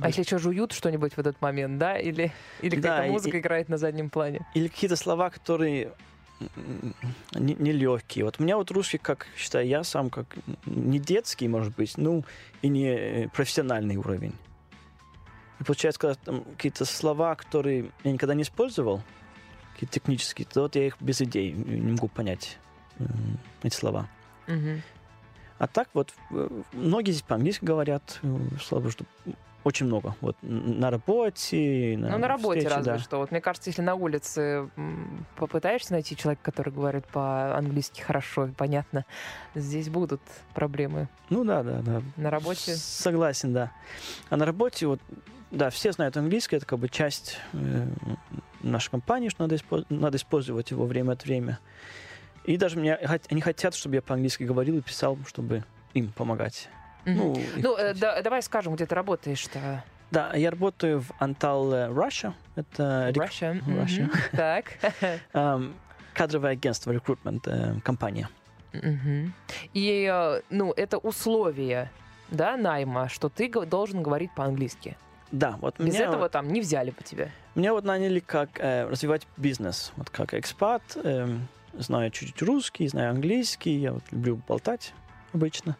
[0.01, 1.99] А если что, жуют что-нибудь в этот момент, да?
[1.99, 2.31] Или,
[2.62, 4.45] или Да, какая-то музыка и- играет на заднем плане?
[4.55, 5.91] Или какие-то слова, которые
[7.36, 8.25] нелегкие.
[8.25, 10.25] Вот у меня вот русский, как считаю я сам, как
[10.65, 12.25] не детский, может быть, ну,
[12.62, 14.33] и не э, профессиональный уровень.
[15.59, 19.01] И получается, когда там какие-то слова, которые я никогда не использовал,
[19.73, 22.57] какие-то технические, то вот я их без идей не могу понять,
[23.62, 24.08] эти слова.
[24.47, 24.82] Мгм.
[25.60, 29.06] А так вот, э, многие здесь по-английски говорят, э, слава богу, что
[29.63, 30.13] очень много.
[30.19, 32.99] Вот на работе, на Ну, на работе встрече, разве да.
[32.99, 33.17] что.
[33.19, 34.69] Вот мне кажется, если на улице
[35.38, 39.06] попытаешься найти человека, который говорит по-английски хорошо и понятно,
[39.56, 40.21] здесь будут
[40.53, 41.08] проблемы.
[41.29, 42.01] Ну да, да, да.
[42.17, 43.71] На работе Согласен, да.
[44.29, 44.99] А на работе, вот,
[45.51, 47.88] да, все знают английский, это как бы часть э,
[48.63, 51.58] нашей компании, что надо, испо- надо использовать его время от времени.
[52.45, 52.97] И даже меня,
[53.29, 56.69] они хотят, чтобы я по-английски говорил и писал, чтобы им помогать.
[57.06, 57.17] Мгм.
[57.17, 59.84] Ну, Ну, э, да- давай скажем, где ты работаешь-то.
[60.12, 62.34] Да, я работаю в Antal э, Russia.
[62.56, 63.60] Это рек- Russia.
[63.65, 64.03] Russia.
[64.03, 64.12] Мгм.
[64.34, 64.65] Так.
[65.34, 65.73] эм,
[66.13, 68.29] кадровое агентство, рекрутмент, э, компания.
[68.73, 69.34] Мгм.
[69.73, 71.89] И, э, ну, это условие,
[72.29, 74.97] да, найма, что ты должен говорить по-английски.
[75.32, 77.29] Да, вот Без меня, этого там не взяли бы тебя.
[77.56, 79.91] меня вот наняли как э, развивать бизнес.
[79.95, 84.93] Вот как экспат, эм, знаю чуть-чуть русский, знаю английский, я вот люблю болтать
[85.33, 85.77] обычно.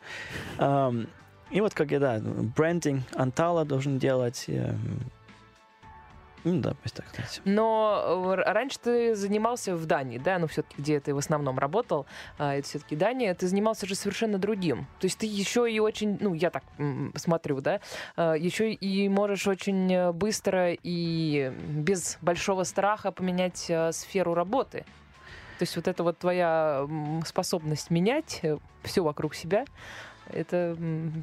[1.54, 4.46] И вот как я, да, брендинг Антала должен делать.
[6.44, 7.42] ну да, пусть так сказать.
[7.46, 12.08] Но э, раньше ты занимался в Дании, да, ну все-таки где ты в основном работал,
[12.40, 14.88] а, это все-таки Дания, ты занимался же совершенно другим.
[15.00, 16.64] То есть ты еще и очень, ну я так
[17.16, 17.80] смотрю, да,
[18.18, 24.86] еще и можешь очень э, быстро и без большого страха поменять э, сферу работы.
[25.60, 26.88] То есть вот эта вот твоя
[27.26, 28.42] способность менять
[28.84, 29.66] все вокруг себя,
[30.28, 30.78] это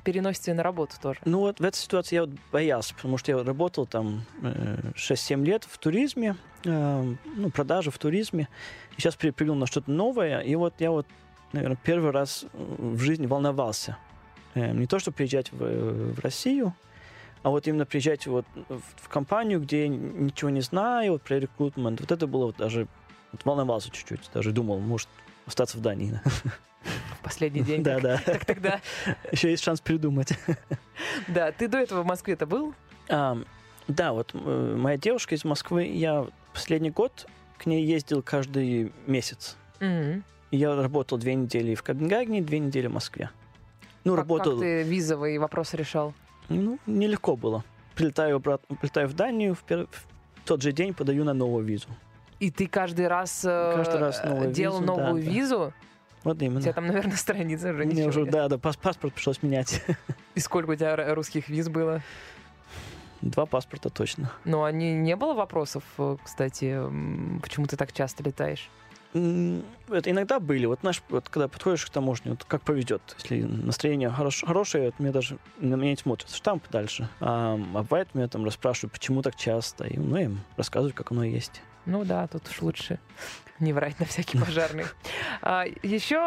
[0.05, 1.21] переносится и на работу тоже.
[1.25, 5.45] Ну вот в этой ситуации я вот боялся, потому что я работал там э, 6-7
[5.45, 8.49] лет в туризме, э, ну, продажи в туризме.
[8.97, 10.41] И сейчас перепрыгнул на что-то новое.
[10.41, 11.07] И вот я вот,
[11.53, 13.97] наверное, первый раз в жизни волновался.
[14.55, 16.75] Э, не то, что приезжать в, в Россию,
[17.43, 22.01] а вот именно приезжать вот в компанию, где я ничего не знаю, вот про рекрутмент.
[22.01, 22.87] Вот это было вот даже...
[23.33, 25.09] Вот волновался чуть-чуть, даже думал, может,
[25.47, 26.21] остаться в Дании.
[26.83, 27.83] В последний день.
[27.83, 28.19] Да, да.
[28.25, 28.81] Как тогда?
[29.33, 30.33] Еще есть шанс придумать.
[31.29, 32.75] Да, ты до этого в Москве-то был?
[33.09, 37.27] Да, вот э, моя девушка из Москвы, я последний год
[37.59, 39.57] к ней ездил каждый месяц.
[40.51, 43.31] Я работал две недели в Копенгагене, две недели в Москве.
[44.05, 46.15] Ну, Как, работал, как ты визовый вопрос решал?
[46.49, 47.63] ну, нелегко было.
[47.95, 51.89] Прилетаю обратно, прилетаю в Данию, в, пер- в тот же день подаю на новую визу.
[52.41, 55.31] И ты каждый раз, э, Каждый раз новую делал визу, да, новую да.
[55.31, 55.73] визу?
[56.25, 56.61] Вот У именно.
[56.61, 58.31] тебя там, наверное, страница уже Мне уже, нет.
[58.31, 59.83] да, да, пас- паспорт пришлось менять.
[60.35, 62.03] И сколько у тебя русских виз было?
[63.21, 64.33] Два паспорта точно.
[64.45, 66.79] Но они не было вопросов, э, кстати,
[67.43, 68.69] почему ты так часто летаешь?
[69.13, 70.67] Это иногда были.
[70.67, 73.03] Вот, знаешь, вот когда подходишь к таможне, вот как повезет.
[73.19, 76.31] Если настроение хорош- хорошее, вот мне даже на меня не смотрят.
[76.31, 77.09] Штамп дальше.
[77.21, 79.85] А, а бывает, меня там расспрашивают, почему так часто.
[79.85, 81.61] И, ну, я им рассказываю, как оно есть.
[81.87, 82.99] Ну да, тут уж лучше
[83.61, 84.85] не врать на всякий пожарный.
[85.43, 86.19] А, Еще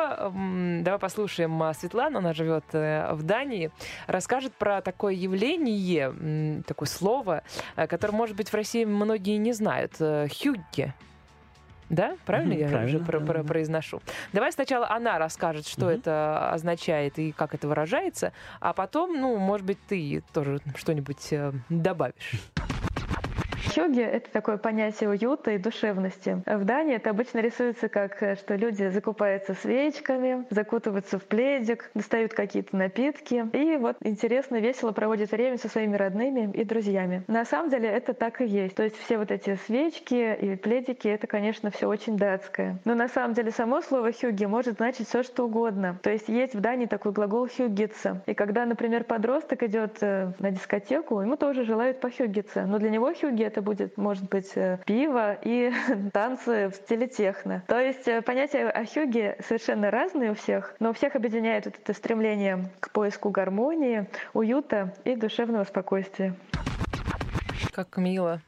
[0.84, 3.72] давай послушаем а, Светлану, она живет э, в Дании,
[4.08, 7.44] расскажет про такое явление, такое слово,
[7.76, 9.94] э, которое, может быть, в России многие не знают.
[10.00, 10.94] э, Хюгге.
[11.90, 13.48] Да, правильно я правильно, уже про- да, про- да.
[13.48, 14.02] произношу?
[14.32, 15.96] Давай сначала она расскажет, что Мгм.
[15.96, 21.32] это означает и как это выражается, а потом, ну, может быть, ты тоже что-нибудь
[21.70, 22.32] добавишь.
[23.74, 26.44] Хюги— это такое понятие уюта и душевности.
[26.46, 32.34] В Дании это обычно рисуется как, э, что люди закупаются свечками, закутываются в пледик, достают
[32.34, 37.24] какие-то напитки и вот интересно, весело проводят время со своими родными и друзьями.
[37.28, 38.76] На самом деле это так и есть.
[38.76, 42.78] То есть все вот эти свечки и пледики— это, конечно, все очень датское.
[42.86, 45.98] Но на самом деле само слово «хюги» может значить все что угодно.
[46.04, 48.22] То есть есть в Дании такой глагол «хюгиться».
[48.28, 52.66] И когда, например, подросток идет э, на дискотеку, ему тоже желают похюгиться.
[52.68, 55.72] Но для него хюги это будет, может быть, э, пиво и
[56.14, 57.64] танцы в стиле техно.
[57.68, 61.76] То есть э, понятия о хюге совершенно разные у всех, но у всех объединяет вот
[61.82, 66.36] это стремление к поиску гармонии, уюта и душевного спокойствия.
[67.72, 68.42] Как мило.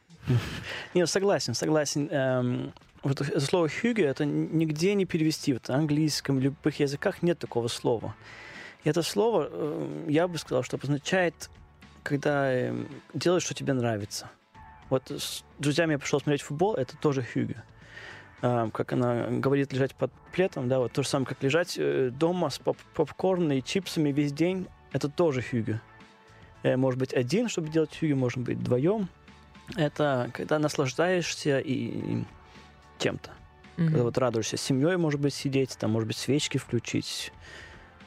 [0.94, 2.08] Не, согласен, согласен.
[2.10, 5.54] Эм, вот это слово «хюге» это нигде не перевести.
[5.54, 8.14] В английском, в любых языках нет такого слова.
[8.84, 11.50] И это слово, э, я бы сказал, что обозначает,
[12.02, 12.74] когда э,
[13.14, 14.30] делаешь, что тебе нравится.
[14.90, 17.62] Вот с друзьями я пришел смотреть футбол, это тоже «хюге».
[18.42, 22.10] Э, как она говорит, лежать под плетом, да, вот то же самое, как лежать э,
[22.10, 25.80] дома с поп попкорном и чипсами весь день, это тоже «хюге».
[26.62, 29.08] Э, может быть, один, чтобы делать «хюге», может быть, вдвоем.
[29.74, 32.24] Это когда наслаждаешься и
[32.98, 33.30] чем-то.
[33.76, 33.86] Мгм.
[33.88, 37.32] Когда вот радуешься семьей, может быть, сидеть, там, может быть, свечки включить,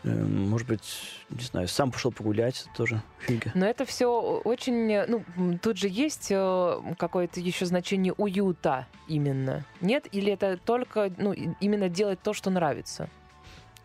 [0.04, 3.52] может быть, не знаю, сам пошел погулять, это тоже фига.
[3.54, 4.08] Но это все
[4.44, 9.66] очень, э, ну, тут же есть э, какое-то еще значение уюта именно.
[9.82, 10.08] Нет?
[10.12, 13.10] Или это только, ну, именно делать то, что нравится?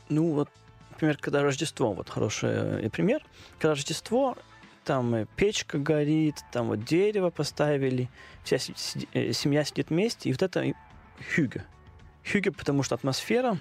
[0.08, 0.48] Ну, вот,
[0.90, 2.50] например, когда Рождество, вот хороший
[2.84, 3.24] э, пример.
[3.58, 4.36] Когда Рождество,
[4.84, 8.08] там э, печка горит, там вот дерево поставили,
[8.44, 8.58] вся
[9.14, 10.74] э, семья сидит вместе, и вот это и
[11.34, 11.64] хюге.
[12.30, 13.58] Хюге, потому что атмосфера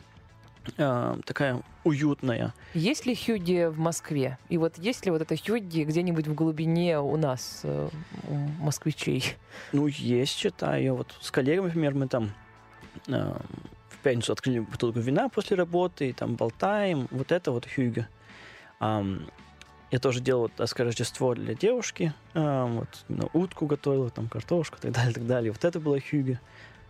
[0.78, 2.54] э, такая уютная.
[2.74, 4.38] Есть ли хюги в Москве?
[4.50, 7.90] И вот есть ли вот это хюги где-нибудь в глубине у нас, э,
[8.28, 9.36] у москвичей?
[9.72, 10.96] Ну, есть, считаю.
[10.96, 12.32] Вот с коллегами, например, мы там
[13.08, 13.36] э,
[13.90, 17.08] в пятницу открыли бутылку вина после работы, и там болтаем.
[17.12, 18.08] Вот это вот хюга.
[18.80, 19.28] Ам,
[19.92, 22.14] я тоже делал вот Рождество для девушки.
[22.34, 25.52] ам, вот именно утку готовил, там картошку и так далее, так далее.
[25.52, 26.40] Вот это было хюга.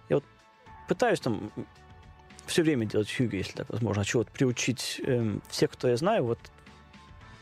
[0.10, 0.24] Я вот
[0.88, 1.52] пытаюсь там
[2.46, 4.04] все время делать хюга, если так возможно.
[4.04, 6.40] Хочу вот приучить эм, всех, кто я знаю, вот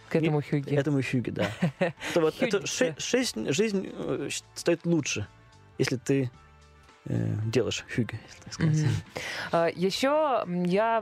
[0.10, 0.74] К этому хюги?
[0.74, 1.50] этому хюге, да.
[1.80, 5.28] Это вот это жизнь, э, стоит лучше,
[5.78, 6.30] если ты
[7.06, 8.78] э, делаешь хюге, если так сказать.
[8.78, 8.90] Мгм.
[9.52, 11.02] А, Еще я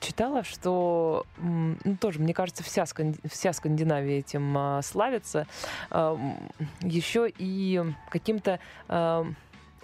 [0.00, 5.46] читала, что ну, тоже, мне кажется, вся, Сканди- вся Скандинавия этим а, славится.
[5.90, 9.26] Еще и каким-то а,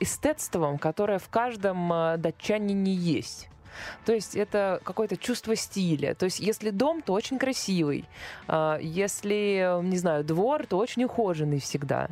[0.01, 3.49] эстетством, которое в каждом а, датчанине есть.
[4.05, 6.15] То есть это какое-то чувство стиля.
[6.15, 8.05] То есть если дом, то очень красивый.
[8.49, 12.09] А, Если, не знаю, двор, то очень ухоженный всегда.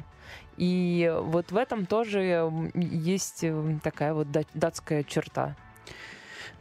[0.56, 5.56] И вот в этом тоже есть э, такая вот дат- датская черта.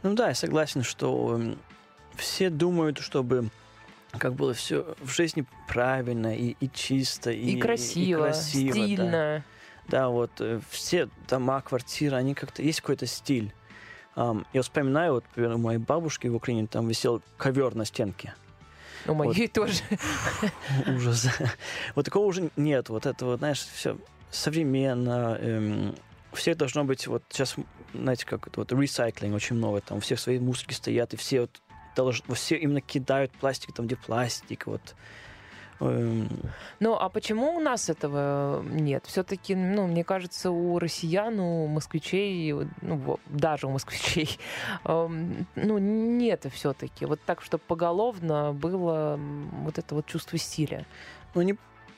[0.02, 1.40] Ну да, я согласен, что
[2.16, 3.50] все думают, чтобы
[4.18, 8.82] как было все в жизни правильно и, и чисто, и, И, красиво, красиво, да.
[8.82, 9.44] стильно.
[9.88, 13.52] Да, вот э, все дома, квартиры, они как-то есть какой-то стиль.
[14.14, 18.34] Ам, я вспоминаю, вот, например, у моей бабушки в Украине там висел ковер на стенке.
[19.06, 19.82] У моей тоже.
[20.86, 21.28] Ужас.
[21.94, 22.88] Вот такого уже нет.
[22.88, 23.96] Вот это вот, знаешь, все
[24.30, 25.36] современно.
[25.40, 25.94] эм,
[26.32, 27.56] у всех должно быть вот сейчас,
[27.94, 29.80] знаете, как это вот ресайклинг очень много.
[29.80, 31.62] Там у всех свои мусорки стоят, и все вот
[31.96, 34.66] долж- вот все именно кидают пластик там, где пластик.
[34.66, 34.94] Вот.
[35.80, 36.28] Эм,
[36.80, 39.04] Ну, а почему у нас этого нет?
[39.06, 44.38] Все-таки, ну, мне кажется, у россиян, у москвичей, ну, даже у москвичей,
[44.84, 47.06] эм, ну, нет все-таки.
[47.06, 49.18] Вот так, чтобы поголовно было
[49.64, 50.86] вот это вот чувство стиля.
[51.34, 51.56] Ну, они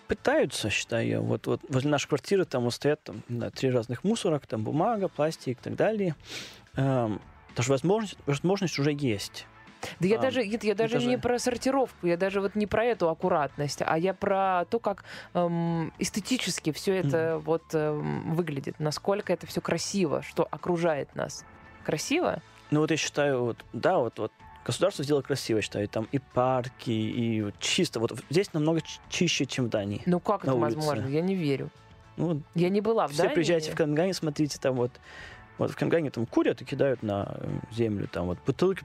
[0.08, 1.20] пытаются, считаю я.
[1.20, 4.64] Вот, вот возле нашей квартиры там вот стоят там, не знаю, три разных мусорок, там
[4.64, 6.14] бумага, пластик и так далее.
[6.76, 7.20] Эм,
[7.56, 9.46] Даже возможность, возможность уже есть.
[10.00, 12.66] Да я А, даже, я, я даже это не про сортировку, я даже вот не
[12.66, 18.78] про эту аккуратность, а я про то, как эм, эстетически все это вот эм, выглядит,
[18.78, 21.44] насколько это все красиво, что окружает нас.
[21.84, 22.42] Красиво?
[22.70, 24.32] Ну вот я считаю, вот, да, вот, вот
[24.64, 28.00] государство сделало красиво, я считаю, там и парки, и чисто.
[28.00, 30.02] Вот здесь намного чище, чем в Дании.
[30.06, 30.76] Ну как это улице.
[30.76, 31.06] возможно?
[31.08, 31.70] Я не верю.
[32.16, 33.34] Ну, Я не была в все Дании.
[33.34, 34.92] приезжайте в Конгане, смотрите, там вот,
[35.58, 38.84] вот в Конгане там курят и кидают на э, землю, там вот бутылки,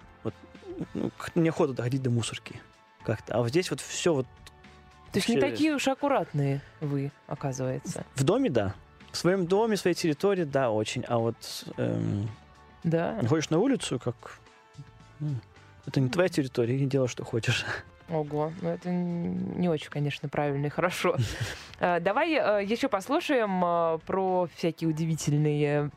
[0.93, 2.59] ну, неохота доходить до мусорки
[3.03, 3.35] как-то.
[3.35, 4.25] А вот здесь вот все вот
[5.11, 8.05] То есть не такие уж аккуратные вы, оказывается.
[8.15, 8.75] в доме, да.
[9.11, 11.03] В своем доме, своей территории, да, очень.
[11.07, 12.29] А вот эм,
[12.83, 13.17] Да.
[13.21, 14.39] выходишь на улицу, как...
[15.19, 15.35] ну,
[15.87, 17.65] это не твоя территория, и делай, что хочешь.
[18.11, 21.15] Ого, ну это не очень, конечно, правильно и хорошо.
[21.79, 25.91] Э, Давай э, еще послушаем э, про всякие удивительные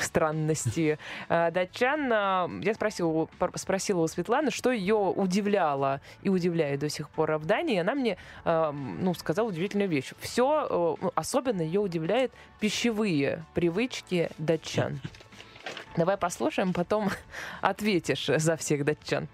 [0.00, 0.98] странности
[1.28, 2.10] э, датчан.
[2.10, 7.44] Э, Я спросила, спросила у Светланы, что ее удивляло и удивляет до сих пор в
[7.44, 7.78] Дании.
[7.78, 10.12] Она мне ну, сказала удивительную вещь.
[10.20, 15.00] Все, особенно ее удивляет пищевые привычки датчан.
[15.96, 17.10] Давай послушаем, потом
[17.60, 19.28] ответишь за всех датчан.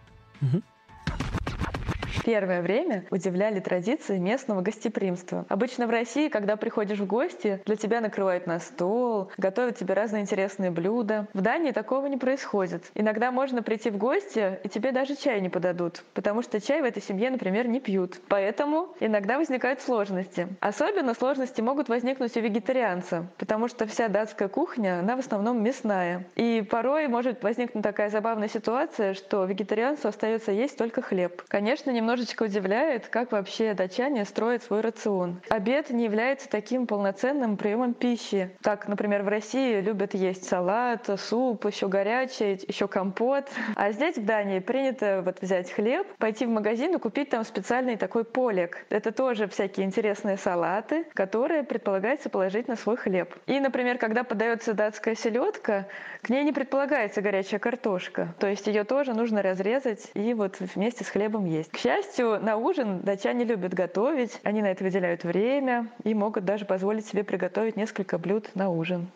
[2.24, 5.44] Первое время удивляли традиции местного гостеприимства.
[5.50, 10.22] Обычно в России, когда приходишь в гости, для тебя накрывают на стол, готовят тебе разные
[10.22, 11.28] интересные блюда.
[11.34, 12.90] В Дании такого не происходит.
[12.94, 16.84] Иногда можно прийти в гости, и тебе даже чай не подадут, потому что чай в
[16.84, 18.18] этой семье, например, не пьют.
[18.28, 20.48] Поэтому иногда возникают сложности.
[20.60, 26.26] Особенно сложности могут возникнуть у вегетарианца, потому что вся датская кухня, она в основном мясная.
[26.36, 31.42] И порой может возникнуть такая забавная ситуация, что вегетарианцу остается есть только хлеб.
[31.48, 35.40] Конечно, немножечко удивляет, как вообще датчане строят свой рацион.
[35.48, 38.56] Обед не является таким полноценным приемом пищи.
[38.62, 43.48] Так, например, в России любят есть салат, суп, еще горячий, еще компот.
[43.74, 47.96] А здесь, в Дании, принято вот взять хлеб, пойти в магазин и купить там специальный
[47.96, 48.86] такой полек.
[48.90, 53.34] Это тоже всякие интересные салаты, которые предполагается положить на свой хлеб.
[53.46, 55.88] И, например, когда подается датская селедка,
[56.22, 58.34] к ней не предполагается горячая картошка.
[58.38, 61.72] То есть ее тоже нужно разрезать и вот вместе с хлебом есть.
[61.72, 66.64] К счастью, на ужин датчане любят готовить, они на это выделяют время и могут даже
[66.64, 69.08] позволить себе приготовить несколько блюд на ужин.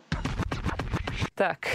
[1.35, 1.69] Так,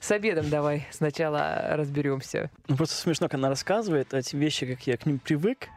[0.00, 2.50] с обедом давай сначала разберемся.
[2.66, 5.68] Ну, просто смешно, когда она рассказывает эти вещи, как я к ним привык,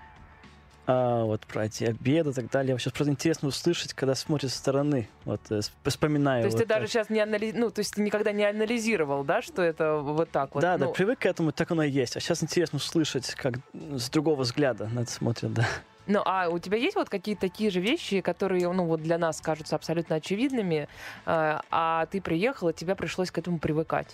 [0.91, 2.75] а, вот про эти обеды и так далее.
[2.79, 6.41] Сейчас просто интересно услышать, когда смотришь со стороны, вот э, сп- вспоминаю.
[6.41, 6.91] То есть вот ты даже так.
[6.91, 7.53] сейчас не анализ...
[7.55, 10.61] ну, то есть ты никогда не анализировал, да, что это вот так вот.
[10.61, 12.17] Да, да, Ну, привык к этому, так оно и есть.
[12.17, 15.67] А сейчас интересно услышать, как с другого взгляда на это смотрят, да.
[16.07, 19.41] Ну, а у тебя есть вот какие-то такие же вещи, которые, ну, вот для нас
[19.41, 20.87] кажутся абсолютно очевидными,
[21.27, 24.07] э, а ты приехал, и тебе пришлось к этому привыкать?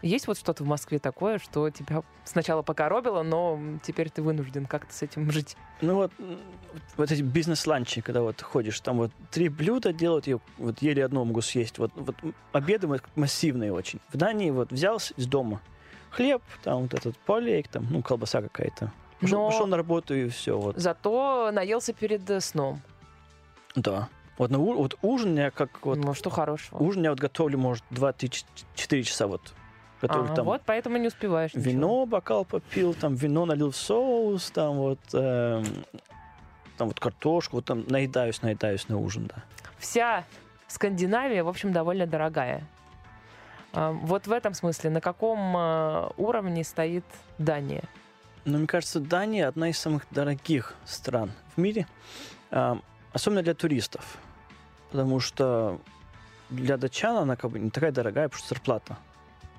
[0.00, 4.92] Есть вот что-то в Москве такое, что тебя сначала покоробило, но теперь ты вынужден как-то
[4.92, 5.56] с этим жить?
[5.80, 6.12] Ну вот,
[6.96, 11.24] вот эти бизнес-ланчи, когда вот ходишь, там вот три блюда делают, я вот еле одно
[11.24, 11.78] могу съесть.
[11.78, 12.16] Вот, вот
[12.52, 14.00] обеды массивные очень.
[14.12, 15.60] В Дании вот взял с- из дома
[16.10, 18.92] хлеб, там вот этот полейк, там, ну, колбаса какая-то.
[19.20, 20.76] Пошел, Но- пошел на работу и все, вот.
[20.78, 22.80] Зато наелся перед э, сном.
[23.76, 24.08] Да.
[24.38, 25.96] Вот, на, у- вот ужин я как вот...
[25.98, 26.78] Ну, что хорошего.
[26.82, 29.54] Ужин я вот готовлю, может, 2-4 часа вот.
[30.02, 31.54] Готовлю Ага, там вот поэтому не успеваешь.
[31.54, 31.70] ничего.
[31.70, 34.98] вино, бокал попил, там вино налил в соус, там вот...
[35.14, 35.64] эм,
[36.76, 39.44] там вот картошку, вот там наедаюсь, наедаюсь на ужин, да.
[39.78, 40.24] Вся
[40.66, 42.66] Скандинавия, в общем, довольно дорогая.
[43.72, 47.04] А, Вот в этом смысле, на каком а, уровне стоит
[47.38, 47.84] Дания?
[48.44, 51.86] Но мне кажется, Дания одна из самых дорогих стран в мире,
[52.50, 52.78] а,
[53.12, 54.18] особенно для туристов.
[54.90, 55.78] Потому что
[56.50, 59.11] для датчан она как бы не такая дорогая, потому что зарплата э,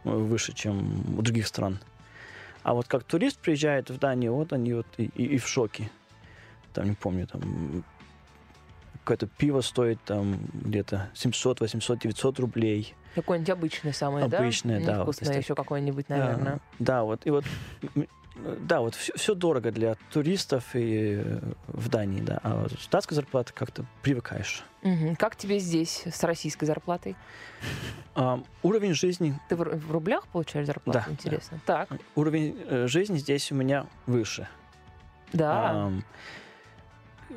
[0.03, 1.79] выше, чем у других стран.
[2.63, 5.89] А вот как турист приезжает в Данию, вот они вот и, и- и в шоке.
[6.73, 7.83] Там, не помню, там
[8.93, 12.95] какое-то пиво стоит там где-то 700, 800, 900 рублей.
[13.15, 14.39] Какое-нибудь обычное самое, да?
[14.39, 16.53] Обычное, да, вот Невкусное если- еще какое-нибудь, наверное.
[16.53, 17.25] Да, да, вот.
[17.25, 17.43] И вот
[18.35, 22.39] да, вот все, дорого для туристов и э, в Дании, да.
[22.43, 24.63] А датской зарплаты как-то привыкаешь.
[24.81, 25.15] Мгм.
[25.15, 27.15] Как тебе здесь с российской зарплатой?
[28.15, 31.03] А, уровень жизни, Ты в, в рублях получаешь зарплату?
[31.05, 31.59] Да, Интересно.
[31.65, 34.47] Так, уровень э, жизни здесь у меня выше.
[35.31, 35.71] да.
[35.71, 36.03] Ам,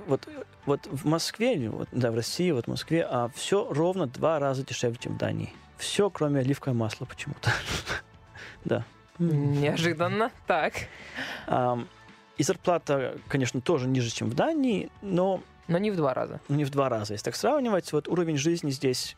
[0.06, 0.28] вот,
[0.66, 4.64] вот в Москве, вот, да, в России, вот в Москве, а все ровно два раза
[4.64, 5.52] дешевле, чем в Дании.
[5.78, 7.50] Все, кроме оливкового масла почему-то.
[8.64, 8.84] Да.
[9.18, 10.30] Неожиданно.
[10.46, 10.74] Так.
[12.36, 16.40] И зарплата, конечно, тоже ниже, чем в Дании, но Но не в два раза.
[16.48, 17.14] не в два раза.
[17.14, 19.16] Если так сравнивать, вот уровень жизни здесь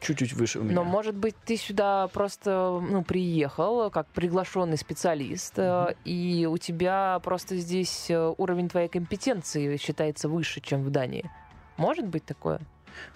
[0.00, 0.74] чуть-чуть выше у меня.
[0.74, 7.20] Но, может быть, ты сюда просто ну, приехал как приглашенный специалист, э, и у тебя
[7.22, 11.30] просто здесь э, уровень твоей компетенции считается выше, чем в Дании.
[11.76, 12.58] Может быть такое?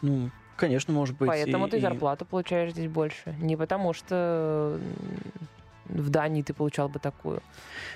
[0.01, 1.27] Ну, конечно, может быть.
[1.27, 3.35] Поэтому и- ты и- зарплату получаешь здесь больше.
[3.41, 4.79] Не потому что
[5.89, 7.43] в Дании ты получал бы такую.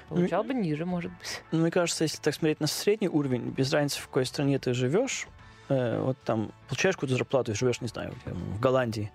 [0.09, 1.43] Получал бы ниже, может быть.
[1.53, 4.75] Ну, мне кажется, если так смотреть на средний уровень, без разницы, в какой стране ты
[4.75, 5.27] живешь,
[5.69, 9.11] э, вот там получаешь какую-то зарплату и живешь, не знаю, где, в Голландии,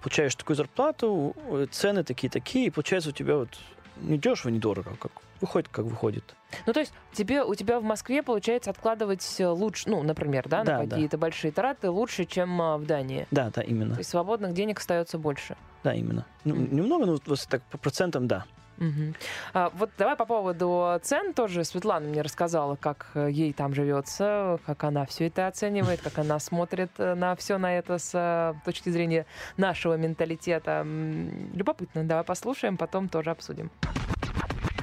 [0.00, 3.58] получаешь такую зарплату, э, цены такие-такие, и получается у тебя вот
[4.00, 6.34] не дешево, не дорого, как выходит, как выходит.
[6.66, 10.64] Ну, то есть тебе, у тебя в Москве получается откладывать э, лучше, ну, например, да,
[10.64, 10.90] Да, на да.
[10.96, 13.26] какие-то большие траты лучше, чем а, в Дании.
[13.30, 13.94] Да, да, именно.
[13.94, 15.56] То есть свободных денег остается больше.
[15.84, 16.24] Да, именно.
[16.44, 16.76] Ну, Мгм.
[16.76, 18.44] немного, но вот так по процентам, да.
[18.78, 19.14] Мгм.
[19.54, 21.64] А, вот давай по поводу цен тоже.
[21.64, 26.38] Светлана мне рассказала, как э, ей там живется, как она все это оценивает, как она
[26.38, 29.26] смотрит э, на все на это с точки зрения
[29.56, 30.86] нашего менталитета.
[31.54, 32.04] Любопытно.
[32.04, 33.70] Давай послушаем, потом тоже обсудим.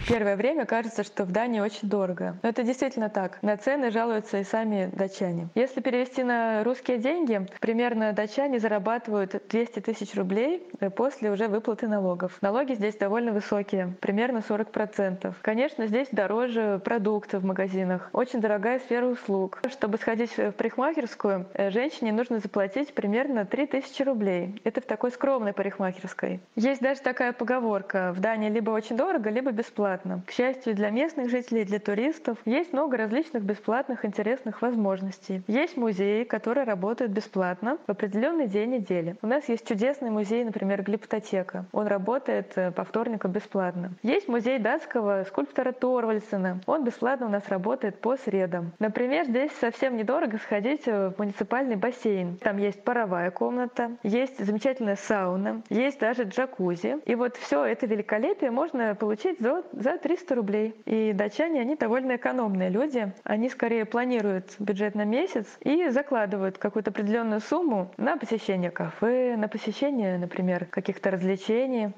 [0.08, 2.38] Первое время кажется, что в Дании очень дорого.
[2.44, 3.42] Но это действительно так.
[3.42, 5.48] На цены жалуются и сами датчане.
[5.56, 11.88] Если перевести на русские деньги, примерно датчане зарабатывают 200 тысяч рублей э, после уже выплаты
[11.88, 12.38] налогов.
[12.42, 15.34] Налоги здесь довольно высокие, примерно 40%.
[15.42, 18.10] Конечно, здесь дороже продукты в магазинах.
[18.14, 19.60] Очень дорогая сфера услуг.
[19.72, 24.62] Чтобы сходить в парикмахерскую, э, женщине нужно заплатить примерно 3000 рублей.
[24.64, 26.42] Это в такой скромной парикмахерской.
[26.56, 28.14] Есть даже такая поговорка.
[28.16, 29.95] В Дании либо очень дорого, либо бесплатно.
[30.26, 35.42] К счастью, для местных жителей, для туристов есть много различных бесплатных интересных возможностей.
[35.48, 39.16] Есть музеи, которые работают бесплатно в определенный день недели.
[39.22, 41.66] У нас есть чудесный музей, например, Глиптотека.
[41.72, 43.92] Он работает э, по вторникам бесплатно.
[44.04, 46.62] Есть музей датского скульптора Торвальсена.
[46.66, 48.72] Он бесплатно у нас работает по средам.
[48.80, 52.38] Например, здесь совсем недорого сходить в муниципальный бассейн.
[52.38, 56.98] Там есть паровая комната, есть замечательная сауна, есть даже джакузи.
[57.06, 60.74] И вот все это великолепие можно получить за, за 300 рублей.
[60.86, 63.14] И датчане, они довольно экономные люди.
[63.24, 69.48] Они скорее планируют бюджет на месяц и закладывают какую-то определенную сумму на посещение кафе, на
[69.48, 71.94] посещение, например, каких-то развлечений.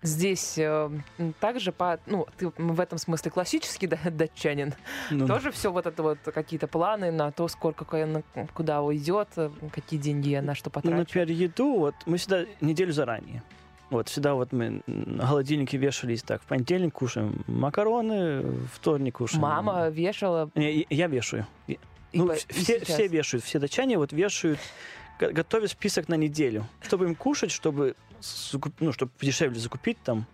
[0.00, 0.88] Здесь э,
[1.40, 4.72] также по, ну, ты в этом смысле классический да- датчанин.
[5.10, 7.84] Ну, Тоже все вот это вот какие-то планы на то, сколько
[8.54, 9.28] куда уйдет,
[9.72, 10.96] какие деньги я на что Ну, потрачу.
[10.96, 13.42] например, еду, вот мы всегда неделю заранее.
[13.90, 16.42] Вот всегда вот мы на холодильнике вешались так.
[16.42, 19.42] В понедельник кушаем макароны, вторник кушаем.
[19.42, 20.50] Мама вешала.
[20.56, 21.46] Не, я- я вешаю.
[21.68, 21.78] и
[22.12, 24.58] Ну, по- все, все вешают, все датчане вот вешают,
[25.20, 27.94] го- готовят список на неделю, чтобы им кушать, чтобы,
[28.80, 30.26] ну, чтобы дешевле закупить там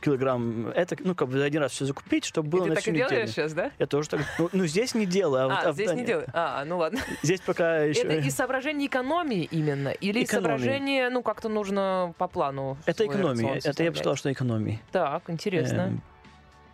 [0.00, 2.74] килограмм, это, ну, как бы за один раз все закупить, чтобы И было ты на
[2.76, 3.08] так всю и неделю.
[3.10, 3.70] делаешь сейчас, да?
[3.78, 4.20] Я тоже так.
[4.38, 6.26] Ну, ну, здесь не делаю, а, вот А, а в здесь не делаю.
[6.32, 7.00] А, ну ладно.
[7.22, 8.02] Здесь пока еще.
[8.02, 9.88] Это из соображений экономии именно?
[9.88, 10.58] Или из Экономии.
[10.58, 12.76] соображения, ну, как-то нужно по плану?
[12.86, 13.60] Это экономия.
[13.64, 14.80] Это я бы сказал, что экономия.
[14.92, 15.80] Так, интересно.
[15.80, 16.02] Эм,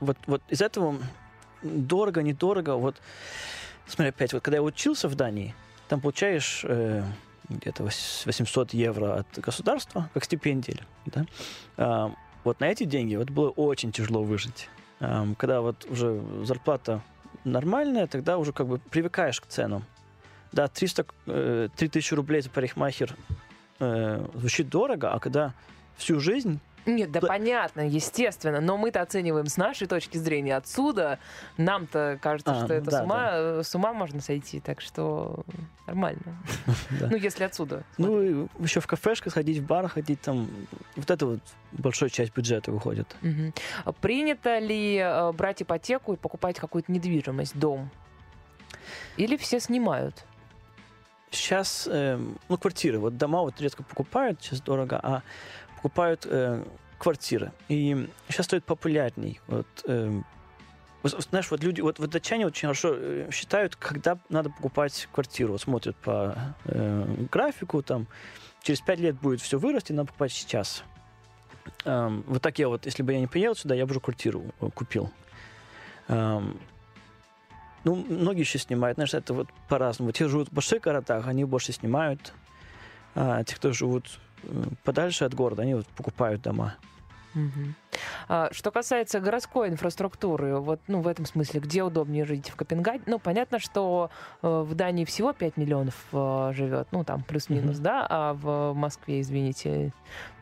[0.01, 0.97] Вот, вот из этого
[1.63, 2.77] дорого, недорого.
[2.77, 2.97] Вот,
[3.87, 5.55] смотри, опять, вот когда я учился в Дании,
[5.89, 7.03] там получаешь э,
[7.49, 10.79] где-то вось- 800 евро от государства, как стипендия.
[11.07, 12.11] Да?
[12.45, 14.69] Вот на эти деньги вот было очень тяжело выжить.
[15.39, 17.03] Когда вот уже зарплата
[17.45, 19.85] нормальная, тогда уже как бы привыкаешь к ценам.
[20.53, 23.17] Да, 300, э, 3000 рублей за парикмахер
[23.81, 25.53] э, звучит дорого, а когда
[25.97, 27.27] всю жизнь Нет, да Да.
[27.29, 31.19] понятно, естественно, но мы-то оцениваем с нашей точки зрения отсюда.
[31.57, 35.45] Нам-то кажется, А, что это да, с, ума, э, с ума можно сойти, так что
[35.87, 36.21] нормально.
[37.01, 37.09] Да.
[37.11, 37.85] Ну, если отсюда.
[37.99, 40.49] Ну, еще в кафешку сходить, в бар ходить, там,
[40.97, 41.41] вот это вот
[41.73, 43.17] большая часть бюджета выходит.
[43.85, 47.91] А Принято ли э, брать ипотеку и покупать какую-то недвижимость, дом?
[49.17, 50.25] Или все снимают?
[51.31, 55.23] Сейчас, эм, ну, квартиры, вот дома вот редко покупают, сейчас дорого, а
[55.85, 56.65] покупают э,
[56.97, 57.53] квартиры.
[57.69, 59.39] И сейчас стоит популярней.
[59.49, 60.25] Вот, эм,
[61.03, 65.53] вот, знаешь, вот люди, вот, вот датчане очень хорошо э, считают, когда надо покупать квартиру.
[65.53, 68.07] Вот смотрят по э, графику, там,
[68.63, 70.85] через пять лет будет все вырасти, надо покупать сейчас.
[71.85, 74.43] Эм, вот так я вот, если бы я не приехал сюда, я бы уже квартиру
[74.63, 75.11] э, купил.
[76.09, 76.59] Эм,
[77.85, 80.13] ну, многие еще снимают, знаешь, это вот по-разному.
[80.13, 82.33] Те живут в больших городах, они больше снимают.
[83.15, 84.34] А те, кто живут э,
[84.85, 86.75] подальше от города, они вот покупают дома.
[88.29, 92.49] А, Что касается городской инфраструктуры, вот ну, в этом смысле, где удобнее жить?
[92.49, 93.03] В Копенгагене?
[93.07, 97.83] Ну, понятно, что э, в Дании всего 5 миллионов э, живет, ну, там, плюс-минус, Мгм.
[97.83, 99.93] да, а в Москве, извините,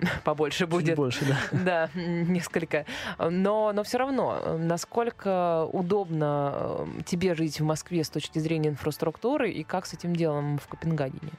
[0.24, 0.96] побольше Чуть будет.
[0.96, 1.38] больше, да.
[1.64, 2.84] Да, несколько.
[3.18, 9.50] Но, но все равно, насколько удобно э, тебе жить в Москве с точки зрения инфраструктуры
[9.50, 11.32] и как с этим делом в Копенгагене?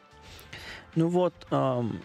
[0.96, 2.00] Ну вот, ам,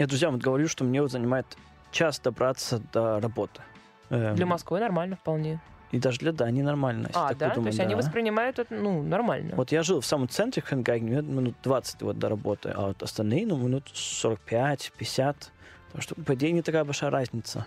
[0.00, 1.46] я друзьям вот говорю, что мне вот занимает
[1.92, 3.60] час добраться до работы.
[4.08, 5.60] Эм, Для Москвы нормально вполне.
[5.90, 7.10] И даже для Дании нормально.
[7.12, 7.48] А, да?
[7.48, 7.98] То подумать, есть они да.
[7.98, 9.56] воспринимают это, ну, нормально.
[9.56, 13.46] Вот я жил в самом центре Копенгагена, минут 20 вот до работы, а вот остальные,
[13.46, 15.36] ну, минут 45-50.
[15.92, 17.66] Так что, по идее, не такая большая разница.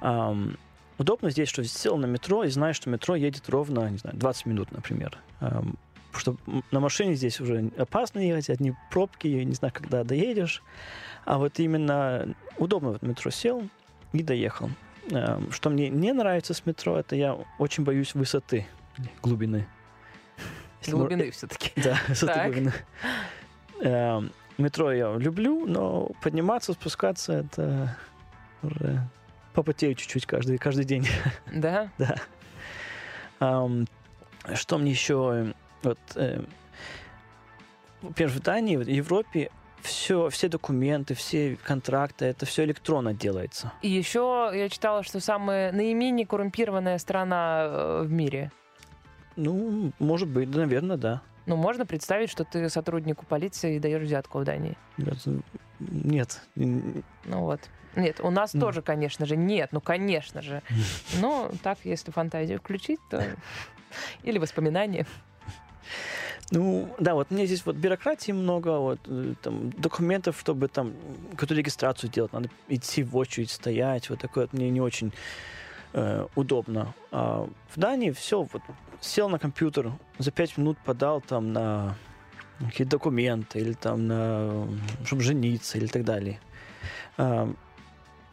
[0.00, 0.58] Ам,
[0.98, 4.46] удобно здесь, что сел на метро и знаешь, что метро едет ровно, не знаю, 20
[4.46, 5.16] минут, например.
[5.38, 5.76] Потому
[6.12, 6.36] что
[6.70, 10.62] на машине здесь уже опасно ехать, одни пробки, не знаю, когда доедешь.
[11.24, 13.68] А вот именно удобно вот в метро сел
[14.12, 14.70] и доехал.
[15.12, 18.66] Ам, что мне не нравится с метро, это я очень боюсь высоты,
[19.22, 19.66] глубины.
[20.80, 21.72] Если Глубины все-таки.
[21.80, 22.46] да, высоты Так.
[22.46, 22.72] глубины.
[23.80, 27.96] Эм, Метро я люблю, но подниматься, спускаться это
[28.62, 29.08] уже
[29.54, 31.06] попотею чуть-чуть каждый, каждый день.
[31.52, 31.90] Да?
[31.98, 32.16] Да.
[34.54, 35.54] Что мне еще...
[35.82, 36.42] Вот, э,
[38.02, 39.50] во-первых, в Дании, в Европе
[39.82, 43.72] все, все документы, все контракты, это все электронно делается.
[43.82, 48.50] И еще я читала, что самая наименее коррумпированная страна э, в мире.
[49.36, 51.22] Ну, может быть, наверное, да.
[51.46, 54.76] Ну, можно представить, что ты сотруднику полиции и даешь взятку в Дании.
[55.78, 57.60] Нет, Ну вот.
[57.96, 58.60] Нет, у нас Ну.
[58.60, 60.62] тоже, конечно же, нет, ну, конечно же.
[61.20, 63.24] Но так, если фантазию включить, то...
[64.22, 65.06] Или воспоминания.
[66.50, 70.94] Ну, да, вот мне здесь вот бюрократии много, вот э, там документов, чтобы там
[71.32, 75.12] какую-то регистрацию делать, надо идти в очередь, стоять, вот такое вот мне не очень
[75.92, 76.94] э, удобно.
[77.10, 78.62] А в Дании все, вот
[79.00, 81.96] сел на компьютер, за пять минут подал там на
[82.58, 84.68] какие-то документы или там на,
[85.04, 86.40] чтобы жениться или так далее.
[87.16, 87.52] А,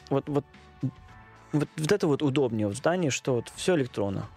[0.10, 0.46] вот, вот,
[1.52, 4.28] вот, вот это вот удобнее в Дании, что вот все электронно.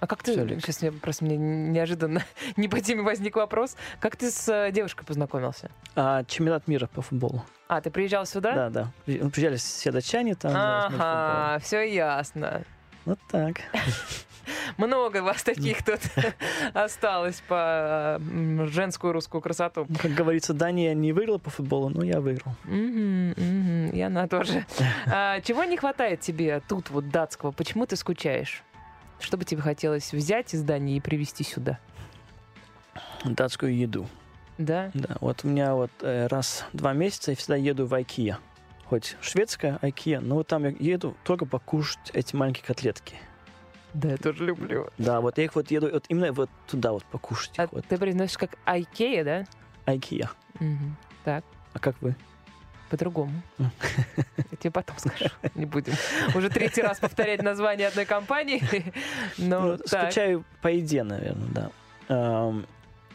[0.00, 0.34] А как ты...
[0.34, 0.64] Лекс.
[0.64, 2.22] Сейчас мне просто мне неожиданно
[2.56, 3.76] не по теме возник вопрос.
[4.00, 5.70] Как ты с э, девушкой познакомился?
[5.96, 7.44] А чемпионат мира по футболу.
[7.68, 8.54] А, ты приезжал сюда?
[8.54, 8.92] Да, да.
[9.04, 10.52] При- Приезжали все датчане там.
[10.54, 12.62] Ага, все ясно.
[13.04, 13.56] Вот так.
[14.76, 16.00] Много вас таких тут
[16.74, 18.20] осталось по
[18.70, 19.86] женскую русскую красоту.
[19.88, 22.54] Ну, Как говорится, Дания не выиграла по футболу, но я выиграл.
[22.66, 24.64] И она тоже.
[25.06, 27.50] А, Чего не хватает тебе тут вот датского?
[27.50, 28.62] Почему ты скучаешь?
[29.20, 31.78] Что бы тебе хотелось взять из Дании и привезти сюда?
[33.24, 34.08] Датскую еду.
[34.58, 34.90] Да?
[34.94, 38.36] Да, вот у меня вот э, раз в два месяца я всегда еду в IKEA.
[38.86, 43.16] Хоть шведская IKEA, но вот там я еду только покушать эти маленькие котлетки.
[43.94, 44.88] Да, я тоже люблю.
[44.98, 47.52] Да, вот я их вот еду вот именно вот туда вот покушать.
[47.58, 47.86] А вот.
[47.86, 49.46] ты произносишь как Айкея, да?
[49.86, 50.28] IKEA.
[50.60, 50.96] Мгм.
[51.24, 52.16] Так, А как вы?
[52.88, 53.32] По-другому.
[53.58, 55.30] Я тебе потом скажу.
[55.54, 55.94] Не будем
[56.34, 58.62] уже третий раз повторять название одной компании.
[59.38, 61.48] Но Ну, скучаю по еде, наверное,
[62.08, 62.52] да.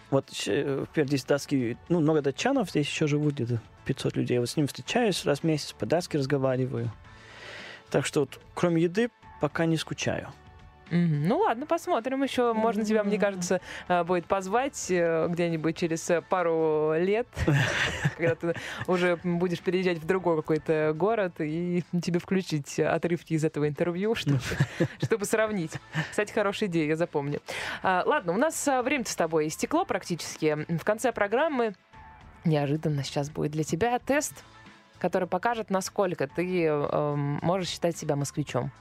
[0.09, 4.37] Вот, во-первых, здесь датские, ну, много датчанов здесь еще живут, где-то 500 людей.
[4.37, 6.91] Вот с ними встречаюсь раз в месяц, по-датски разговариваю.
[7.89, 9.09] Так что вот, кроме еды,
[9.41, 10.29] пока не скучаю.
[10.93, 12.53] Ну ладно, посмотрим еще.
[12.53, 17.27] Можно тебя, мне кажется, а, будет позвать э, где-нибудь через э, пару лет,
[18.17, 18.55] когда ты
[18.87, 24.39] уже будешь переезжать в другой какой-то город, и тебе включить отрывки из этого интервью, чтобы,
[25.01, 25.71] чтобы сравнить.
[26.11, 27.41] Кстати, хорошая идея, я запомню.
[27.81, 30.65] А, Ладно, у нас время с тобой истекло практически.
[30.69, 31.73] В конце программы
[32.45, 34.43] неожиданно сейчас будет для тебя тест,
[34.99, 36.71] который покажет, насколько ты
[37.41, 38.71] можешь считать себя москвичом.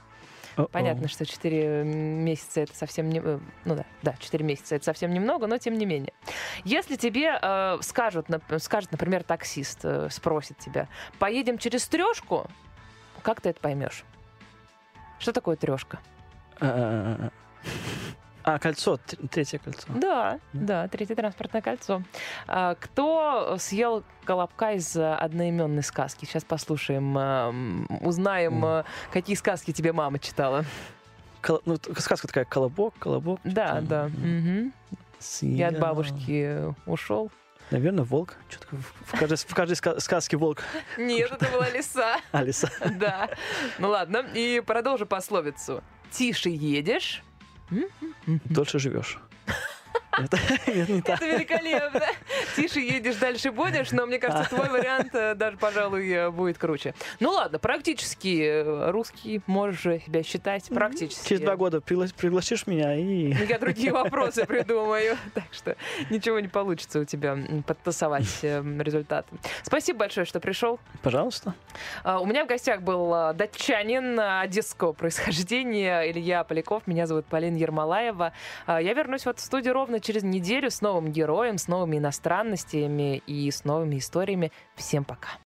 [0.71, 3.19] Понятно, что 4 месяца это совсем не...
[3.23, 6.13] э, Ну да, да, 4 месяца это совсем немного, но тем не менее.
[6.63, 10.87] Если тебе э, скажут, нап- скажет, например, таксист, э, спросит тебя,
[11.19, 12.45] поедем через трешку,
[13.23, 14.03] как ты это поймешь?
[15.19, 15.99] Что такое трешка?
[18.43, 18.99] А, А, кольцо,
[19.31, 19.87] третье кольцо.
[19.89, 22.01] Да, да, третье транспортное кольцо.
[22.47, 26.25] А, кто съел колобка из э, одноименной сказки?
[26.25, 30.65] Сейчас послушаем, э, узнаем, э, какие сказки тебе мама читала.
[31.41, 33.39] Кол- ну, сказка такая, колобок, колобок.
[33.43, 34.03] Да, что-то, да.
[34.05, 34.11] м,
[34.61, 34.73] мгм.
[35.41, 35.81] Я от съел.
[35.81, 37.31] бабушки ушел.
[37.71, 38.35] Наверное, волк.
[38.49, 38.81] Что такое?
[38.81, 40.63] В каждой, в каждой ска- сказке волк.
[40.97, 42.17] Нет, это была лиса.
[42.33, 42.69] Алиса.
[42.99, 43.29] Да.
[43.79, 45.81] Ну ладно, и продолжу пословицу.
[46.11, 47.23] Тише едешь.
[48.45, 49.19] Дольше живешь.
[50.17, 51.21] Это это не так.
[51.21, 52.01] Это великолепно.
[52.55, 56.93] Тише едешь, дальше будешь, но мне кажется, твой вариант э, даже, пожалуй, э, будет круче.
[57.19, 60.69] Ну ладно, практически э, русский можешь же себя считать.
[60.69, 61.27] Практически.
[61.29, 63.33] Через два года пригла- пригласишь меня и...
[63.45, 65.17] Я другие вопросы придумаю.
[65.33, 65.75] Так что
[66.09, 69.35] ничего не получится у тебя подтасовать результаты.
[69.63, 70.79] Спасибо большое, что пришел.
[71.01, 71.53] Пожалуйста.
[72.03, 76.85] А, У меня в гостях был датчанин одесского происхождения Илья Поляков.
[76.87, 78.33] Меня зовут Полина Ермолаева.
[78.65, 83.23] А, Я вернусь в эту студию ровно через неделю с новым героем, с новыми иностранностями
[83.25, 84.51] и с новыми историями.
[84.75, 85.39] Всем пока.